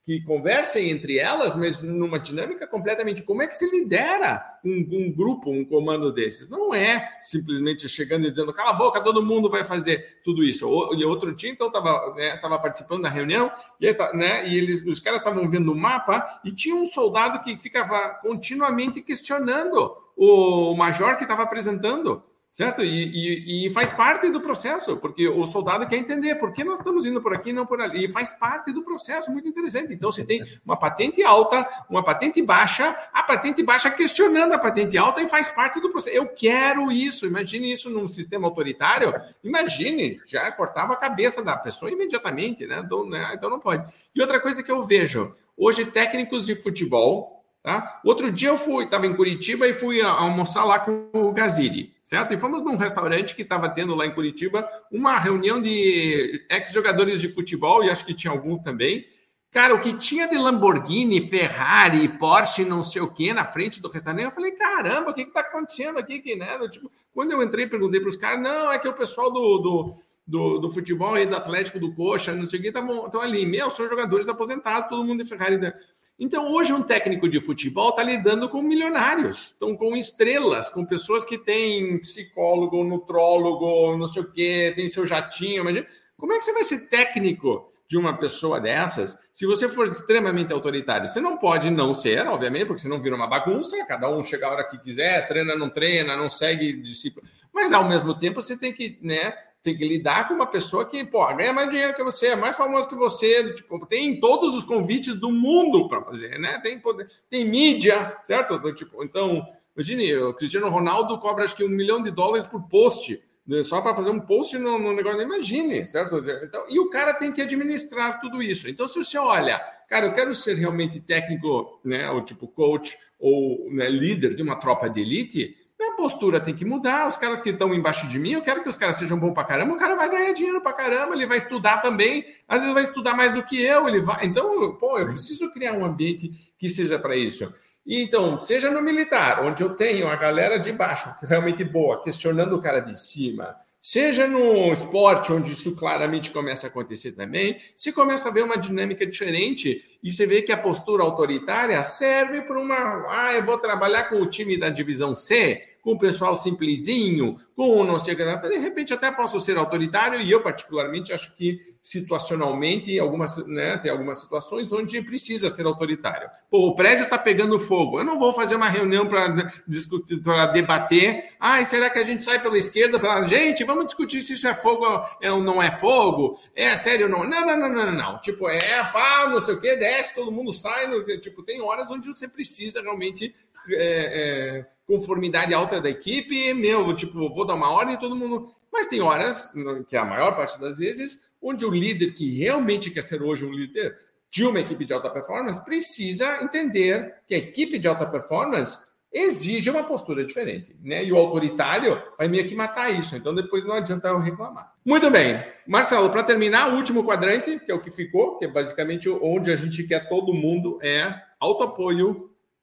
[0.04, 3.22] que conversem entre elas, mas numa dinâmica completamente.
[3.22, 6.48] Como é que se lidera um, um, grupo, um comando desses?
[6.48, 10.66] Não é simplesmente chegando e dizendo, cala a boca, todo mundo vai fazer tudo isso.
[10.96, 14.98] E outro dia, então, estava né, tava participando da reunião e, né, e eles, os
[14.98, 21.16] caras estavam vendo o mapa e tinha um soldado que ficava continuamente questionando o major
[21.16, 22.22] que estava apresentando
[22.52, 22.82] certo?
[22.82, 26.78] E, e, e, faz parte do processo, porque o soldado quer entender por que nós
[26.78, 28.04] estamos indo por aqui e não por ali.
[28.04, 29.92] E faz parte do processo, muito interessante.
[29.92, 34.98] Então, se tem uma patente alta, uma patente baixa, a patente baixa questionando a patente
[34.98, 36.16] alta e faz parte do processo.
[36.16, 37.26] Eu quero isso.
[37.26, 39.12] Imagine isso num sistema autoritário.
[39.44, 42.82] Imagine, já cortava a cabeça da pessoa imediatamente, né?
[42.84, 43.32] Então, né?
[43.34, 43.90] então não pode.
[44.14, 48.00] E outra coisa que eu vejo, hoje técnicos de futebol Tá?
[48.02, 52.32] Outro dia eu fui, estava em Curitiba e fui almoçar lá com o Gaziri, certo?
[52.32, 57.28] E fomos num restaurante que estava tendo lá em Curitiba uma reunião de ex-jogadores de
[57.28, 59.04] futebol, e acho que tinha alguns também.
[59.50, 63.90] Cara, o que tinha de Lamborghini, Ferrari, Porsche, não sei o que, na frente do
[63.90, 66.20] restaurante, eu falei, caramba, o que está acontecendo aqui?
[66.20, 66.56] Que, né?
[66.68, 69.96] tipo, quando eu entrei, perguntei para os caras, não, é que o pessoal do, do,
[70.26, 73.44] do, do futebol e do Atlético, do Coxa, não sei o que, estão ali.
[73.44, 75.58] Meu, são jogadores aposentados, todo mundo de Ferrari.
[75.58, 75.74] Né?
[76.22, 81.24] Então, hoje, um técnico de futebol está lidando com milionários, estão com estrelas, com pessoas
[81.24, 85.62] que têm psicólogo, nutrólogo, não sei o quê, tem seu jatinho.
[85.62, 85.86] Imagina.
[86.18, 90.52] Como é que você vai ser técnico de uma pessoa dessas se você for extremamente
[90.52, 91.08] autoritário?
[91.08, 94.50] Você não pode não ser, obviamente, porque senão vira uma bagunça, cada um chega a
[94.50, 97.26] hora que quiser, treina, não treina, não segue discípulo.
[97.50, 101.04] mas ao mesmo tempo você tem que, né, tem que lidar com uma pessoa que,
[101.04, 104.64] pô, ganha mais dinheiro que você, é mais famoso que você, tipo, tem todos os
[104.64, 106.58] convites do mundo para fazer, né?
[106.62, 108.54] Tem poder, tem mídia, certo?
[108.54, 109.46] Então, tipo, então,
[109.76, 113.62] imagine, o Cristiano Ronaldo cobra acho que um milhão de dólares por post, né?
[113.62, 116.24] só para fazer um post no, no, negócio, imagine, certo?
[116.42, 118.68] Então, e o cara tem que administrar tudo isso.
[118.68, 119.58] Então, se você olha,
[119.88, 124.56] cara, eu quero ser realmente técnico, né, ou tipo coach, ou né, líder de uma
[124.56, 125.54] tropa de elite,
[125.90, 127.08] minha postura tem que mudar.
[127.08, 129.44] Os caras que estão embaixo de mim, eu quero que os caras sejam bons para
[129.44, 129.74] caramba.
[129.74, 132.24] O cara vai ganhar dinheiro para caramba, ele vai estudar também.
[132.48, 133.88] Às vezes vai estudar mais do que eu.
[133.88, 134.24] Ele vai.
[134.24, 137.52] Então, pô, eu preciso criar um ambiente que seja para isso.
[137.84, 142.54] E então, seja no militar, onde eu tenho a galera de baixo realmente boa, questionando
[142.54, 147.90] o cara de cima, Seja no esporte, onde isso claramente começa a acontecer também, se
[147.92, 152.60] começa a ver uma dinâmica diferente e você vê que a postura autoritária serve para
[152.60, 152.76] uma.
[153.08, 157.84] Ah, eu vou trabalhar com o time da divisão C, com o pessoal simplesinho, com
[157.84, 158.24] não sei o que.
[158.24, 163.90] De repente, até posso ser autoritário e eu, particularmente, acho que situacionalmente, algumas, né, tem
[163.90, 166.28] algumas situações onde precisa ser autoritário.
[166.50, 167.98] Pô, o prédio está pegando fogo.
[167.98, 171.32] Eu não vou fazer uma reunião para discutir, para debater.
[171.40, 172.98] Ah, será que a gente sai pela esquerda?
[172.98, 173.26] Pra...
[173.26, 174.84] Gente, vamos discutir se isso é fogo
[175.22, 176.38] ou não é fogo?
[176.54, 177.28] É sério ou não?
[177.28, 178.20] Não, não, não, não, não.
[178.20, 178.58] Tipo, é
[178.92, 180.88] pá, não sei o que, desce, todo mundo sai.
[181.18, 183.34] Tipo, tem horas onde você precisa realmente.
[183.68, 188.48] É, é, conformidade alta da equipe, meu, tipo, vou dar uma ordem e todo mundo.
[188.72, 189.52] Mas tem horas,
[189.88, 193.44] que é a maior parte das vezes, onde o líder que realmente quer ser hoje
[193.44, 193.96] um líder
[194.28, 198.78] de uma equipe de alta performance precisa entender que a equipe de alta performance
[199.12, 201.04] exige uma postura diferente, né?
[201.04, 204.72] E o autoritário vai meio que matar isso, então depois não adianta eu reclamar.
[204.84, 208.48] Muito bem, Marcelo, para terminar, o último quadrante, que é o que ficou, que é
[208.48, 211.64] basicamente onde a gente quer todo mundo, é auto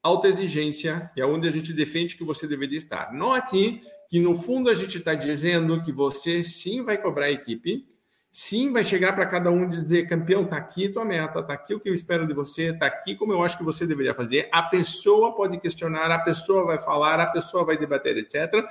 [0.08, 3.12] alta exigência, é onde a gente defende que você deveria estar.
[3.12, 7.86] Note que no fundo a gente está dizendo que você sim vai cobrar a equipe,
[8.30, 11.80] Sim, vai chegar para cada um dizer, campeão, tá aqui tua meta, tá aqui o
[11.80, 14.48] que eu espero de você, tá aqui como eu acho que você deveria fazer.
[14.52, 18.64] A pessoa pode questionar, a pessoa vai falar, a pessoa vai debater, etc.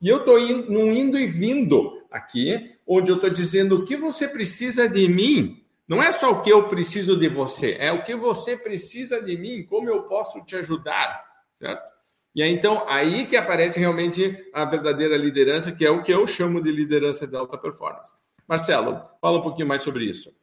[0.00, 4.26] E eu estou indo, indo e vindo aqui, onde eu estou dizendo o que você
[4.26, 5.61] precisa de mim.
[5.88, 9.36] Não é só o que eu preciso de você, é o que você precisa de
[9.36, 11.24] mim, como eu posso te ajudar,
[11.58, 11.92] certo?
[12.34, 16.26] E aí, então, aí que aparece realmente a verdadeira liderança, que é o que eu
[16.26, 18.12] chamo de liderança de alta performance.
[18.48, 20.34] Marcelo, fala um pouquinho mais sobre isso.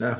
[0.00, 0.16] É,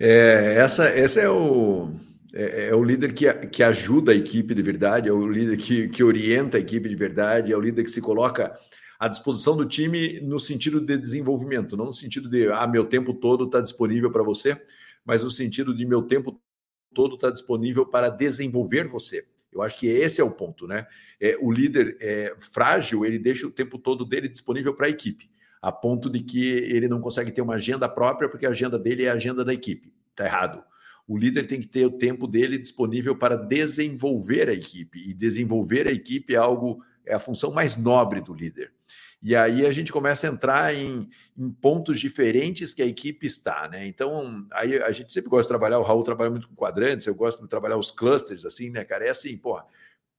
[0.00, 1.90] é, essa, essa é o,
[2.34, 5.88] é, é, o líder que, que ajuda a equipe de verdade, é o líder que,
[5.88, 8.58] que orienta a equipe de verdade, é o líder que se coloca
[9.00, 13.12] à disposição do time no sentido de desenvolvimento, não no sentido de, ah, meu tempo
[13.14, 14.60] todo está disponível para você,
[15.04, 16.40] mas no sentido de meu tempo
[16.94, 19.24] todo está disponível para desenvolver você.
[19.50, 20.86] Eu acho que esse é o ponto, né?
[21.18, 25.28] É, o líder é, frágil, ele deixa o tempo todo dele disponível para a equipe
[25.60, 29.04] a ponto de que ele não consegue ter uma agenda própria, porque a agenda dele
[29.04, 29.92] é a agenda da equipe.
[30.10, 30.64] Está errado.
[31.06, 34.98] O líder tem que ter o tempo dele disponível para desenvolver a equipe.
[35.10, 38.72] E desenvolver a equipe é algo, é a função mais nobre do líder.
[39.22, 43.68] E aí a gente começa a entrar em, em, pontos diferentes que a equipe está,
[43.68, 43.86] né?
[43.86, 47.14] Então, aí a gente sempre gosta de trabalhar, o Raul trabalha muito com quadrantes, eu
[47.14, 49.04] gosto de trabalhar os clusters, assim, né, cara?
[49.04, 49.66] É assim, porra,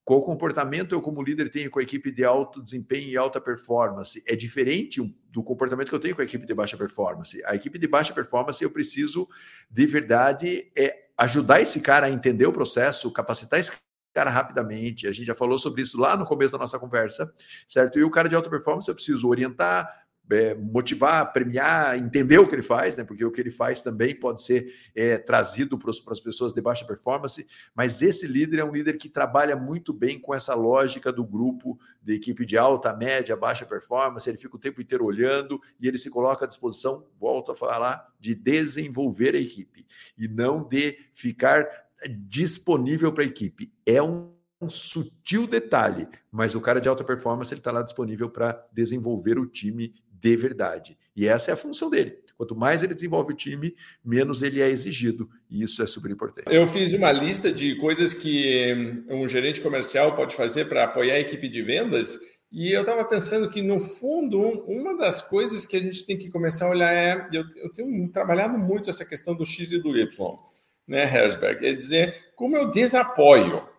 [0.04, 4.22] qual comportamento eu, como líder, tenho com a equipe de alto desempenho e alta performance?
[4.28, 7.44] É diferente do comportamento que eu tenho com a equipe de baixa performance.
[7.46, 9.28] A equipe de baixa performance, eu preciso,
[9.70, 13.72] de verdade, é ajudar esse cara a entender o processo, capacitar esse
[14.14, 15.08] cara rapidamente.
[15.08, 17.32] A gente já falou sobre isso lá no começo da nossa conversa,
[17.68, 17.98] certo?
[17.98, 20.02] E o cara de alta performance, eu preciso orientar,
[20.32, 23.04] é, motivar, premiar, entender o que ele faz, né?
[23.04, 26.86] Porque o que ele faz também pode ser é, trazido para as pessoas de baixa
[26.86, 27.46] performance.
[27.76, 31.78] Mas esse líder é um líder que trabalha muito bem com essa lógica do grupo
[32.02, 34.30] de equipe de alta, média, baixa performance.
[34.30, 38.08] Ele fica o tempo inteiro olhando e ele se coloca à disposição, volto a falar,
[38.20, 39.86] de desenvolver a equipe
[40.18, 41.68] e não de ficar
[42.10, 43.72] disponível para a equipe.
[43.86, 44.32] É um
[44.70, 49.46] sutil detalhe, mas o cara de alta performance ele está lá disponível para desenvolver o
[49.46, 50.98] time de verdade.
[51.16, 52.18] E essa é a função dele.
[52.38, 55.30] Quanto mais ele desenvolve o time, menos ele é exigido.
[55.50, 56.48] E isso é super importante.
[56.50, 61.20] Eu fiz uma lista de coisas que um gerente comercial pode fazer para apoiar a
[61.20, 62.20] equipe de vendas.
[62.52, 66.30] E eu estava pensando que, no fundo, uma das coisas que a gente tem que
[66.30, 67.30] começar a olhar é.
[67.32, 70.40] Eu, eu tenho trabalhado muito essa questão do X e do Y,
[70.88, 71.66] né, Herzberg?
[71.66, 73.72] É dizer como eu desapoio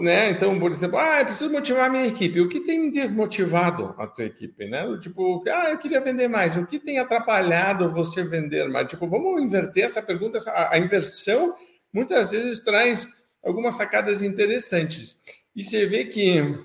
[0.00, 0.30] né?
[0.30, 2.40] Então, por exemplo, ah, eu preciso motivar a minha equipe.
[2.40, 4.82] O que tem desmotivado a tua equipe, né?
[4.98, 6.56] Tipo, ah, eu queria vender mais.
[6.56, 8.88] O que tem atrapalhado você vender mais?
[8.88, 10.38] Tipo, vamos inverter essa pergunta.
[10.70, 11.54] A, inversão
[11.92, 15.20] muitas vezes traz algumas sacadas interessantes.
[15.54, 16.58] E você vê que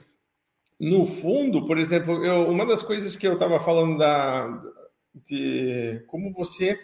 [0.79, 4.63] no fundo, por exemplo, eu, uma das coisas que eu estava falando da,
[5.27, 6.79] de como você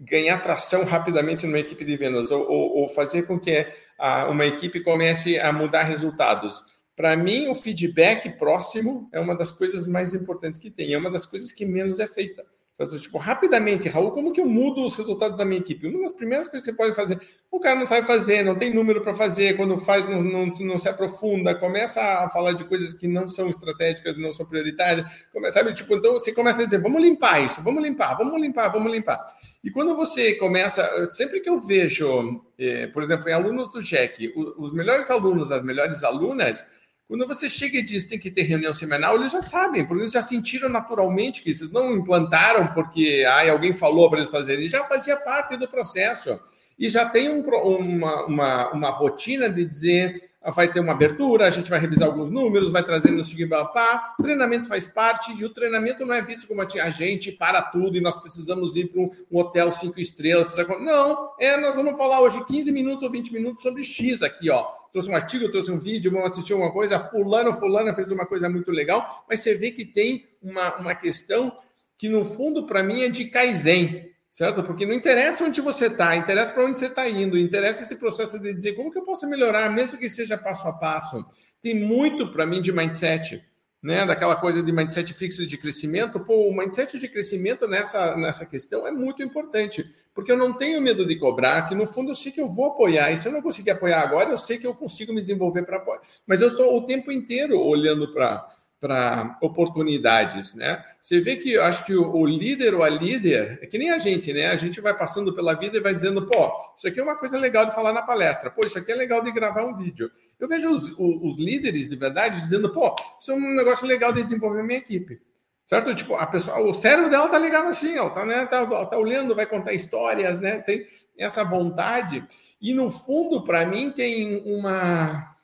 [0.00, 3.66] ganhar tração rapidamente numa equipe de vendas ou, ou, ou fazer com que
[3.98, 6.62] a, uma equipe comece a mudar resultados.
[6.96, 11.10] Para mim, o feedback próximo é uma das coisas mais importantes que tem, é uma
[11.10, 12.44] das coisas que menos é feita.
[12.80, 15.88] Então, tipo, rapidamente, Raul, como que eu mudo os resultados da minha equipe?
[15.88, 17.18] Uma das primeiras coisas que você pode fazer,
[17.50, 20.78] o cara não sabe fazer, não tem número para fazer, quando faz, não, não, não,
[20.78, 25.10] se aprofunda, começa a falar de coisas que não são estratégicas, não são prioritárias,
[25.50, 25.74] sabe?
[25.74, 29.26] Tipo, então você começa a dizer, vamos limpar isso, vamos limpar, vamos limpar, vamos limpar.
[29.62, 34.32] E quando você começa, sempre que eu vejo, eh, por exemplo, em alunos do JEC,
[34.56, 36.78] os melhores alunos, as melhores alunas,
[37.08, 40.12] quando você chega e diz tem que ter reunião semanal, eles já sabem, porque eles
[40.12, 44.84] já sentiram naturalmente que vocês não implantaram porque ai, alguém falou para eles fazerem, já
[44.84, 46.38] fazia parte do processo.
[46.78, 51.50] E já tem um, uma, uma, uma rotina de dizer vai ter uma abertura, a
[51.50, 55.50] gente vai revisar alguns números, vai trazer no seguinte, pá, treinamento faz parte e o
[55.50, 59.10] treinamento não é visto como a gente para tudo e nós precisamos ir para um,
[59.32, 60.56] hotel cinco estrelas.
[60.80, 64.78] Não, é, nós vamos falar hoje 15 minutos ou 20 minutos sobre X aqui, ó
[64.92, 68.48] trouxe um artigo, trouxe um vídeo, vamos assistir alguma coisa, fulano, fulana fez uma coisa
[68.48, 71.52] muito legal, mas você vê que tem uma, uma questão
[71.96, 74.62] que, no fundo, para mim, é de Kaizen, certo?
[74.62, 78.38] Porque não interessa onde você está, interessa para onde você está indo, interessa esse processo
[78.38, 81.24] de dizer como que eu posso melhorar, mesmo que seja passo a passo.
[81.60, 83.42] Tem muito para mim de mindset
[83.82, 88.44] né, daquela coisa de mindset fixo de crescimento, pô, o mindset de crescimento nessa, nessa
[88.44, 92.14] questão é muito importante, porque eu não tenho medo de cobrar, que no fundo eu
[92.14, 94.66] sei que eu vou apoiar, e se eu não conseguir apoiar agora, eu sei que
[94.66, 96.00] eu consigo me desenvolver para apoiar.
[96.26, 98.48] Mas eu estou o tempo inteiro olhando para
[98.80, 100.82] para oportunidades, né?
[101.00, 103.90] Você vê que eu acho que o, o, líder ou a líder é que nem
[103.90, 104.48] a gente, né?
[104.48, 107.36] A gente vai passando pela vida e vai dizendo, pô, isso aqui é uma coisa
[107.38, 110.10] legal de falar na palestra, pô, isso aqui é legal de gravar um vídeo.
[110.38, 114.12] Eu vejo os, os, os líderes de verdade dizendo, pô, isso é um negócio legal
[114.12, 115.20] de desenvolver minha equipe.
[115.66, 115.94] Certo?
[115.94, 119.34] Tipo, a pessoa, o cérebro dela tá ligado assim, ó, tá, né, tá, tá olhando,
[119.34, 120.60] vai contar histórias, né?
[120.60, 120.86] Tem
[121.18, 122.24] essa vontade.
[122.60, 125.36] E no fundo, para mim, tem uma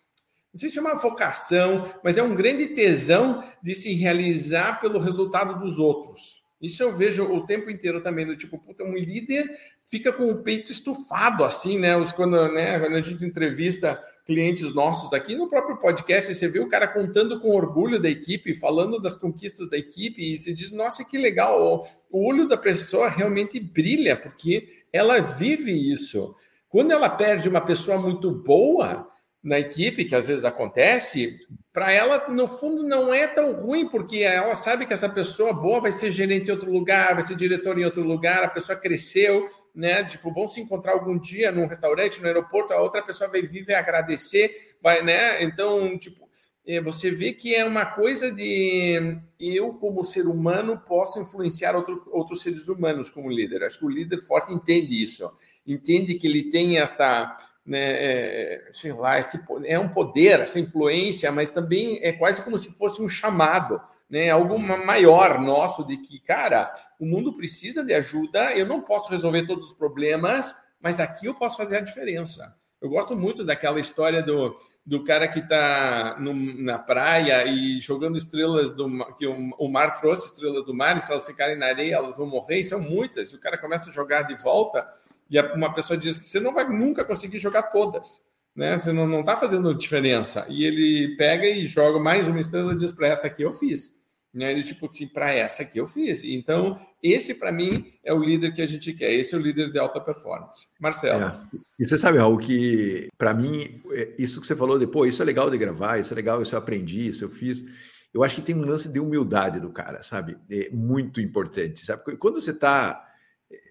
[0.55, 5.01] não sei se é uma vocação, mas é um grande tesão de se realizar pelo
[5.01, 6.45] resultado dos outros.
[6.63, 9.51] Isso eu vejo o tempo inteiro também, do tipo, puta, um líder
[9.85, 11.97] fica com o peito estufado, assim, né?
[11.97, 16.61] Os, quando, né, quando a gente entrevista clientes nossos aqui no próprio podcast, você vê
[16.61, 20.71] o cara contando com orgulho da equipe, falando das conquistas da equipe, e se diz,
[20.71, 26.33] nossa, que legal, o olho da pessoa realmente brilha, porque ela vive isso.
[26.69, 29.13] Quando ela perde uma pessoa muito boa,
[29.45, 31.39] na equipe, que às vezes acontece,
[31.71, 35.83] para ela, no fundo, não é tão ruim, porque ela sabe que essa pessoa boa
[35.83, 39.51] vai ser gerente em outro lugar, vai ser diretor em outro lugar, a pessoa cresceu,
[39.75, 40.03] né?
[40.05, 43.67] Tipo, vão se encontrar algum dia num restaurante, no aeroporto, a outra pessoa vai vir
[43.67, 45.43] vai agradecer, vai, né?
[45.45, 46.27] Então, tipo,
[46.67, 52.03] é, você vê que é uma coisa de eu, como ser humano, posso influenciar outro,
[52.13, 53.63] outros seres humanos como líder.
[53.63, 55.31] Acho que o líder forte entende isso,
[55.67, 57.37] entende que ele tem esta
[57.67, 62.59] né, é, sei lá, esse, é um poder, essa influência, mas também é quase como
[62.59, 67.95] se fosse um chamado, né, algo maior nosso de que, cara, o mundo precisa de
[67.95, 72.55] ajuda, eu não posso resolver todos os problemas, mas aqui eu posso fazer a diferença.
[72.81, 74.55] Eu gosto muito daquela história do,
[74.85, 78.87] do cara que está na praia e jogando estrelas do
[79.17, 82.19] que o, o, mar trouxe estrelas do mar, e se elas ficarem na areia, elas
[82.19, 83.31] vão morrer, e são muitas.
[83.31, 84.87] E o cara começa a jogar de volta,
[85.31, 88.23] e uma pessoa diz: você não vai nunca conseguir jogar todas,
[88.55, 88.77] né?
[88.77, 90.47] Você não está fazendo diferença.
[90.49, 94.05] E ele pega e joga mais uma estrela e diz: para essa aqui eu fiz.
[94.35, 94.51] Né?
[94.51, 96.25] Ele, tipo, assim, para essa aqui eu fiz.
[96.25, 99.13] Então, esse para mim é o líder que a gente quer.
[99.13, 100.67] Esse é o líder de alta performance.
[100.81, 101.23] Marcelo.
[101.23, 101.41] É.
[101.79, 105.25] E você sabe, Raul, que para mim, é, isso que você falou depois, isso é
[105.25, 107.65] legal de gravar, isso é legal, isso eu aprendi, isso eu fiz.
[108.13, 110.37] Eu acho que tem um lance de humildade do cara, sabe?
[110.51, 112.17] É muito importante, sabe?
[112.17, 113.14] Quando você está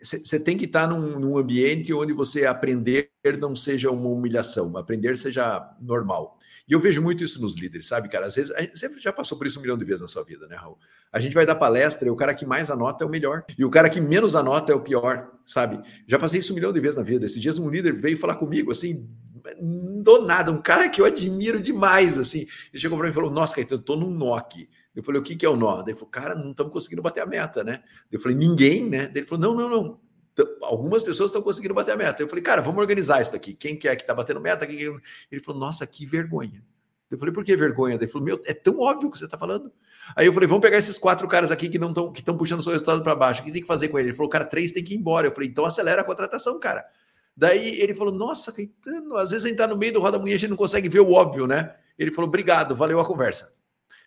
[0.02, 5.18] você tem que estar num, num, ambiente onde você aprender não seja uma humilhação, aprender
[5.18, 6.38] seja normal.
[6.68, 8.26] E eu vejo muito isso nos líderes, sabe, cara?
[8.26, 10.56] Às vezes, você já passou por isso um milhão de vezes na sua vida, né,
[10.56, 10.78] Raul?
[11.12, 13.44] A gente vai dar palestra e o cara que mais anota é o melhor.
[13.58, 15.82] E o cara que menos anota é o pior, sabe?
[16.08, 17.26] Já passei isso um milhão de vezes na vida.
[17.26, 19.08] Esses dias um líder veio falar comigo, assim,
[20.02, 22.48] do nada, um cara que eu admiro demais, assim.
[22.72, 24.70] Ele chegou para mim e falou, nossa, Caetano, tô num nó aqui.
[24.96, 25.78] Eu falei, o que, que é o nó?
[25.78, 27.82] Daí ele falou, cara, não estamos conseguindo bater a meta, né?
[28.12, 29.08] Eu falei, ninguém, né?
[29.08, 30.00] Daí ele falou, não, não, não.
[30.62, 32.22] Algumas pessoas estão conseguindo bater a meta.
[32.22, 33.54] Eu falei, cara, vamos organizar isso daqui.
[33.54, 34.66] Quem quer que está batendo meta?
[34.66, 35.02] Quem quer...
[35.32, 36.64] Ele falou, nossa, que vergonha.
[37.10, 37.96] Eu falei, por que vergonha?
[37.96, 39.72] Ele falou, meu, é tão óbvio o que você está falando.
[40.16, 42.60] Aí eu falei, vamos pegar esses quatro caras aqui que não estão que estão puxando
[42.60, 43.42] o seu resultado para baixo.
[43.42, 44.10] O que tem que fazer com ele?
[44.10, 45.28] Ele falou, cara, três tem que ir embora.
[45.28, 46.84] Eu falei, então acelera a contratação, cara.
[47.38, 50.38] Daí ele falou, nossa, Caetano, às vezes a gente está no meio do e a
[50.38, 51.76] gente não consegue ver o óbvio, né?
[51.98, 53.53] Ele falou, obrigado, valeu a conversa.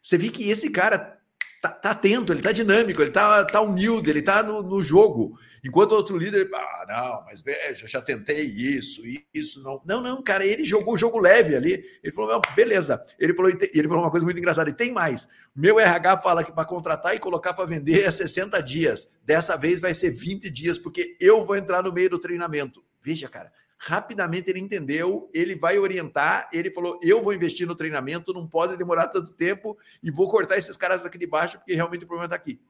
[0.07, 1.19] Você vê que esse cara
[1.61, 5.37] tá, tá atento, ele tá dinâmico, ele tá, tá humilde, ele tá no, no jogo.
[5.65, 9.03] Enquanto outro líder, ah, não, mas veja, já tentei isso,
[9.35, 9.83] isso, não.
[9.85, 11.85] Não, não, cara, ele jogou o jogo leve ali.
[12.05, 13.05] Ele falou, beleza.
[13.19, 15.27] Ele falou, ele falou uma coisa muito engraçada, e tem mais.
[15.57, 19.13] Meu RH fala que para contratar e colocar para vender é 60 dias.
[19.25, 22.81] Dessa vez vai ser 20 dias, porque eu vou entrar no meio do treinamento.
[23.03, 28.33] Veja, cara, rapidamente ele entendeu, ele vai orientar, ele falou: eu vou investir no treinamento,
[28.33, 32.05] não pode demorar tanto tempo e vou cortar esses caras aqui de baixo, porque realmente
[32.05, 32.61] o problema está aqui.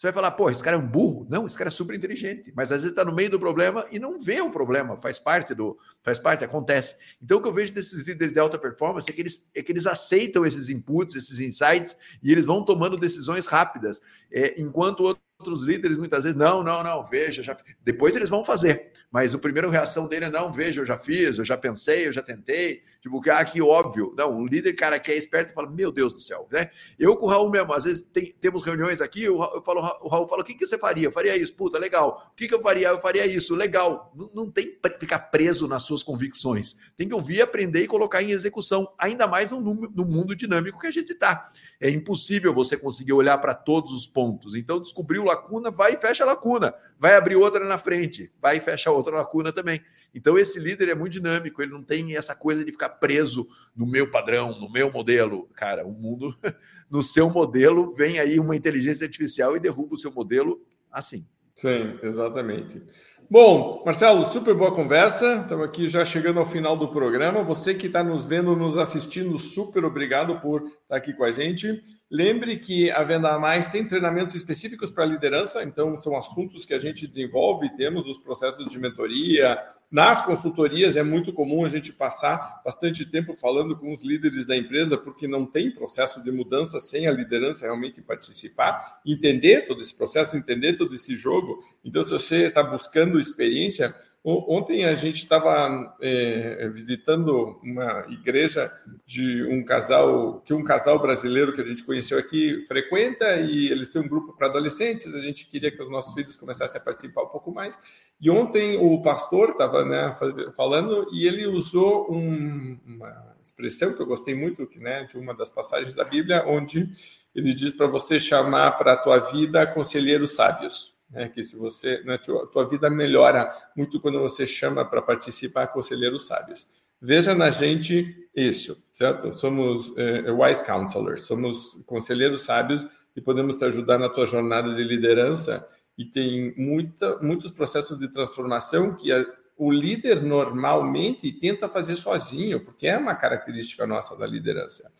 [0.00, 1.26] Você vai falar, pô, esse cara é um burro?
[1.28, 3.98] Não, esse cara é super inteligente, mas às vezes está no meio do problema e
[3.98, 6.96] não vê o problema, faz parte do, faz parte, acontece.
[7.22, 9.70] Então o que eu vejo desses líderes de alta performance é que eles, é que
[9.70, 14.00] eles aceitam esses inputs, esses insights e eles vão tomando decisões rápidas,
[14.32, 15.29] é, enquanto outros
[15.62, 19.70] líderes muitas vezes, não, não, não, veja, já depois eles vão fazer, mas o primeiro
[19.70, 23.18] reação dele é não, veja, eu já fiz, eu já pensei, eu já tentei, Tipo,
[23.20, 24.12] que, ah, que óbvio.
[24.16, 26.70] Não, um líder, cara, que é esperto, fala, meu Deus do céu, né?
[26.98, 30.08] Eu com o Raul mesmo, às vezes tem, temos reuniões aqui, eu, eu falo, o
[30.08, 31.06] Raul fala, o que, que você faria?
[31.06, 32.30] Eu faria isso, puta, legal.
[32.30, 32.88] O que, que eu faria?
[32.88, 34.12] Eu faria isso, legal.
[34.14, 36.76] Não, não tem que ficar preso nas suas convicções.
[36.94, 40.86] Tem que ouvir, aprender e colocar em execução, ainda mais no, no mundo dinâmico que
[40.86, 41.50] a gente está.
[41.80, 44.54] É impossível você conseguir olhar para todos os pontos.
[44.54, 46.74] Então, descobriu lacuna, vai e fecha a lacuna.
[46.98, 49.80] Vai abrir outra na frente, vai e fecha outra lacuna também.
[50.14, 53.86] Então, esse líder é muito dinâmico, ele não tem essa coisa de ficar preso no
[53.86, 55.48] meu padrão, no meu modelo.
[55.54, 56.36] Cara, o mundo,
[56.90, 61.26] no seu modelo, vem aí uma inteligência artificial e derruba o seu modelo assim.
[61.54, 62.82] Sim, exatamente.
[63.30, 65.42] Bom, Marcelo, super boa conversa.
[65.42, 67.44] Estamos aqui já chegando ao final do programa.
[67.44, 71.80] Você que está nos vendo, nos assistindo, super obrigado por estar aqui com a gente.
[72.10, 76.78] Lembre que a Venda Mais tem treinamentos específicos para liderança, então são assuntos que a
[76.78, 79.56] gente desenvolve, temos os processos de mentoria,
[79.90, 84.56] nas consultorias é muito comum a gente passar bastante tempo falando com os líderes da
[84.56, 89.92] empresa, porque não tem processo de mudança sem a liderança realmente participar, entender todo esse
[89.92, 91.58] processo, entender todo esse jogo.
[91.84, 93.92] Então, se você está buscando experiência,
[94.22, 98.70] Ontem a gente estava é, visitando uma igreja
[99.06, 103.88] de um casal, que um casal brasileiro que a gente conheceu aqui frequenta, e eles
[103.88, 105.14] têm um grupo para adolescentes.
[105.14, 107.78] A gente queria que os nossos filhos começassem a participar um pouco mais.
[108.20, 110.14] E ontem o pastor estava né,
[110.54, 115.50] falando e ele usou um, uma expressão que eu gostei muito, né, de uma das
[115.50, 116.90] passagens da Bíblia, onde
[117.34, 122.02] ele diz para você chamar para a tua vida conselheiros sábios né, que se você,
[122.04, 126.68] né, tua, tua vida melhora muito quando você chama para participar conselheiros sábios.
[127.00, 129.32] Veja na gente isso, certo?
[129.32, 132.86] Somos é, wise counselors, somos conselheiros sábios
[133.16, 138.08] e podemos te ajudar na tua jornada de liderança e tem muita, muitos processos de
[138.08, 139.24] transformação que a,
[139.56, 144.90] o líder normalmente tenta fazer sozinho, porque é uma característica nossa da liderança.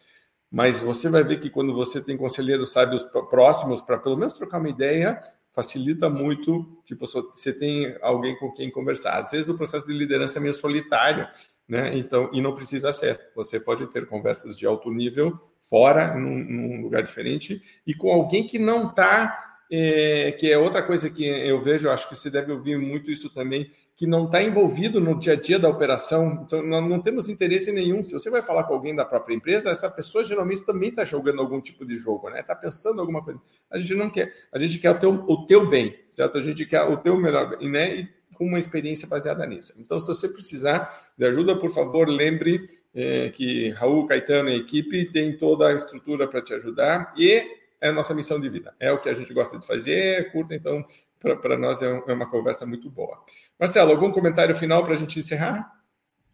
[0.50, 4.58] Mas você vai ver que quando você tem conselheiros sábios próximos para pelo menos trocar
[4.58, 5.22] uma ideia,
[5.52, 9.18] facilita muito, tipo, você tem alguém com quem conversar.
[9.18, 11.26] Às vezes o processo de liderança é meio solitário,
[11.68, 11.96] né?
[11.96, 13.20] Então, e não precisa ser.
[13.34, 18.46] Você pode ter conversas de alto nível fora, num, num lugar diferente, e com alguém
[18.46, 22.50] que não está é, que é outra coisa que eu vejo, acho que você deve
[22.50, 23.70] ouvir muito isso também,
[24.00, 26.42] que não está envolvido no dia a dia da operação.
[26.46, 28.02] Então, nós não temos interesse nenhum.
[28.02, 31.38] Se você vai falar com alguém da própria empresa, essa pessoa geralmente também está jogando
[31.38, 32.40] algum tipo de jogo, né?
[32.40, 33.38] Está pensando alguma coisa.
[33.70, 34.32] A gente não quer.
[34.50, 36.38] A gente quer o teu, o teu bem, certo?
[36.38, 37.94] A gente quer o teu melhor, né?
[37.94, 39.74] E com uma experiência baseada nisso.
[39.76, 44.56] Então, se você precisar de ajuda, por favor, lembre é, que Raul, Caetano e a
[44.56, 47.46] equipe tem toda a estrutura para te ajudar e
[47.78, 48.74] é a nossa missão de vida.
[48.80, 50.86] É o que a gente gosta de fazer, curta, então
[51.20, 53.18] para nós é, é, uma conversa muito boa.
[53.58, 55.70] Marcelo, algum comentário final para a gente encerrar?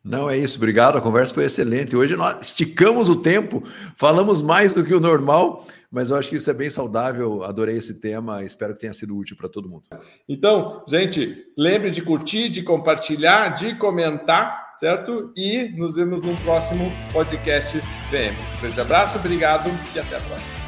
[0.02, 0.56] Não, é isso.
[0.56, 0.96] Obrigado.
[0.96, 1.96] A conversa foi excelente.
[1.96, 3.62] Hoje nós esticamos o tempo,
[3.96, 7.42] falamos mais do que o normal, mas eu acho que isso é bem saudável.
[7.42, 8.44] Adorei esse tema.
[8.44, 9.82] Espero que tenha sido útil para todo mundo.
[10.28, 15.32] Então, gente, lembre de curtir, de compartilhar, de comentar, certo?
[15.36, 17.76] E nos vemos no próximo podcast
[18.10, 18.36] VM.
[18.58, 20.65] Um grande abraço, obrigado e até a próxima.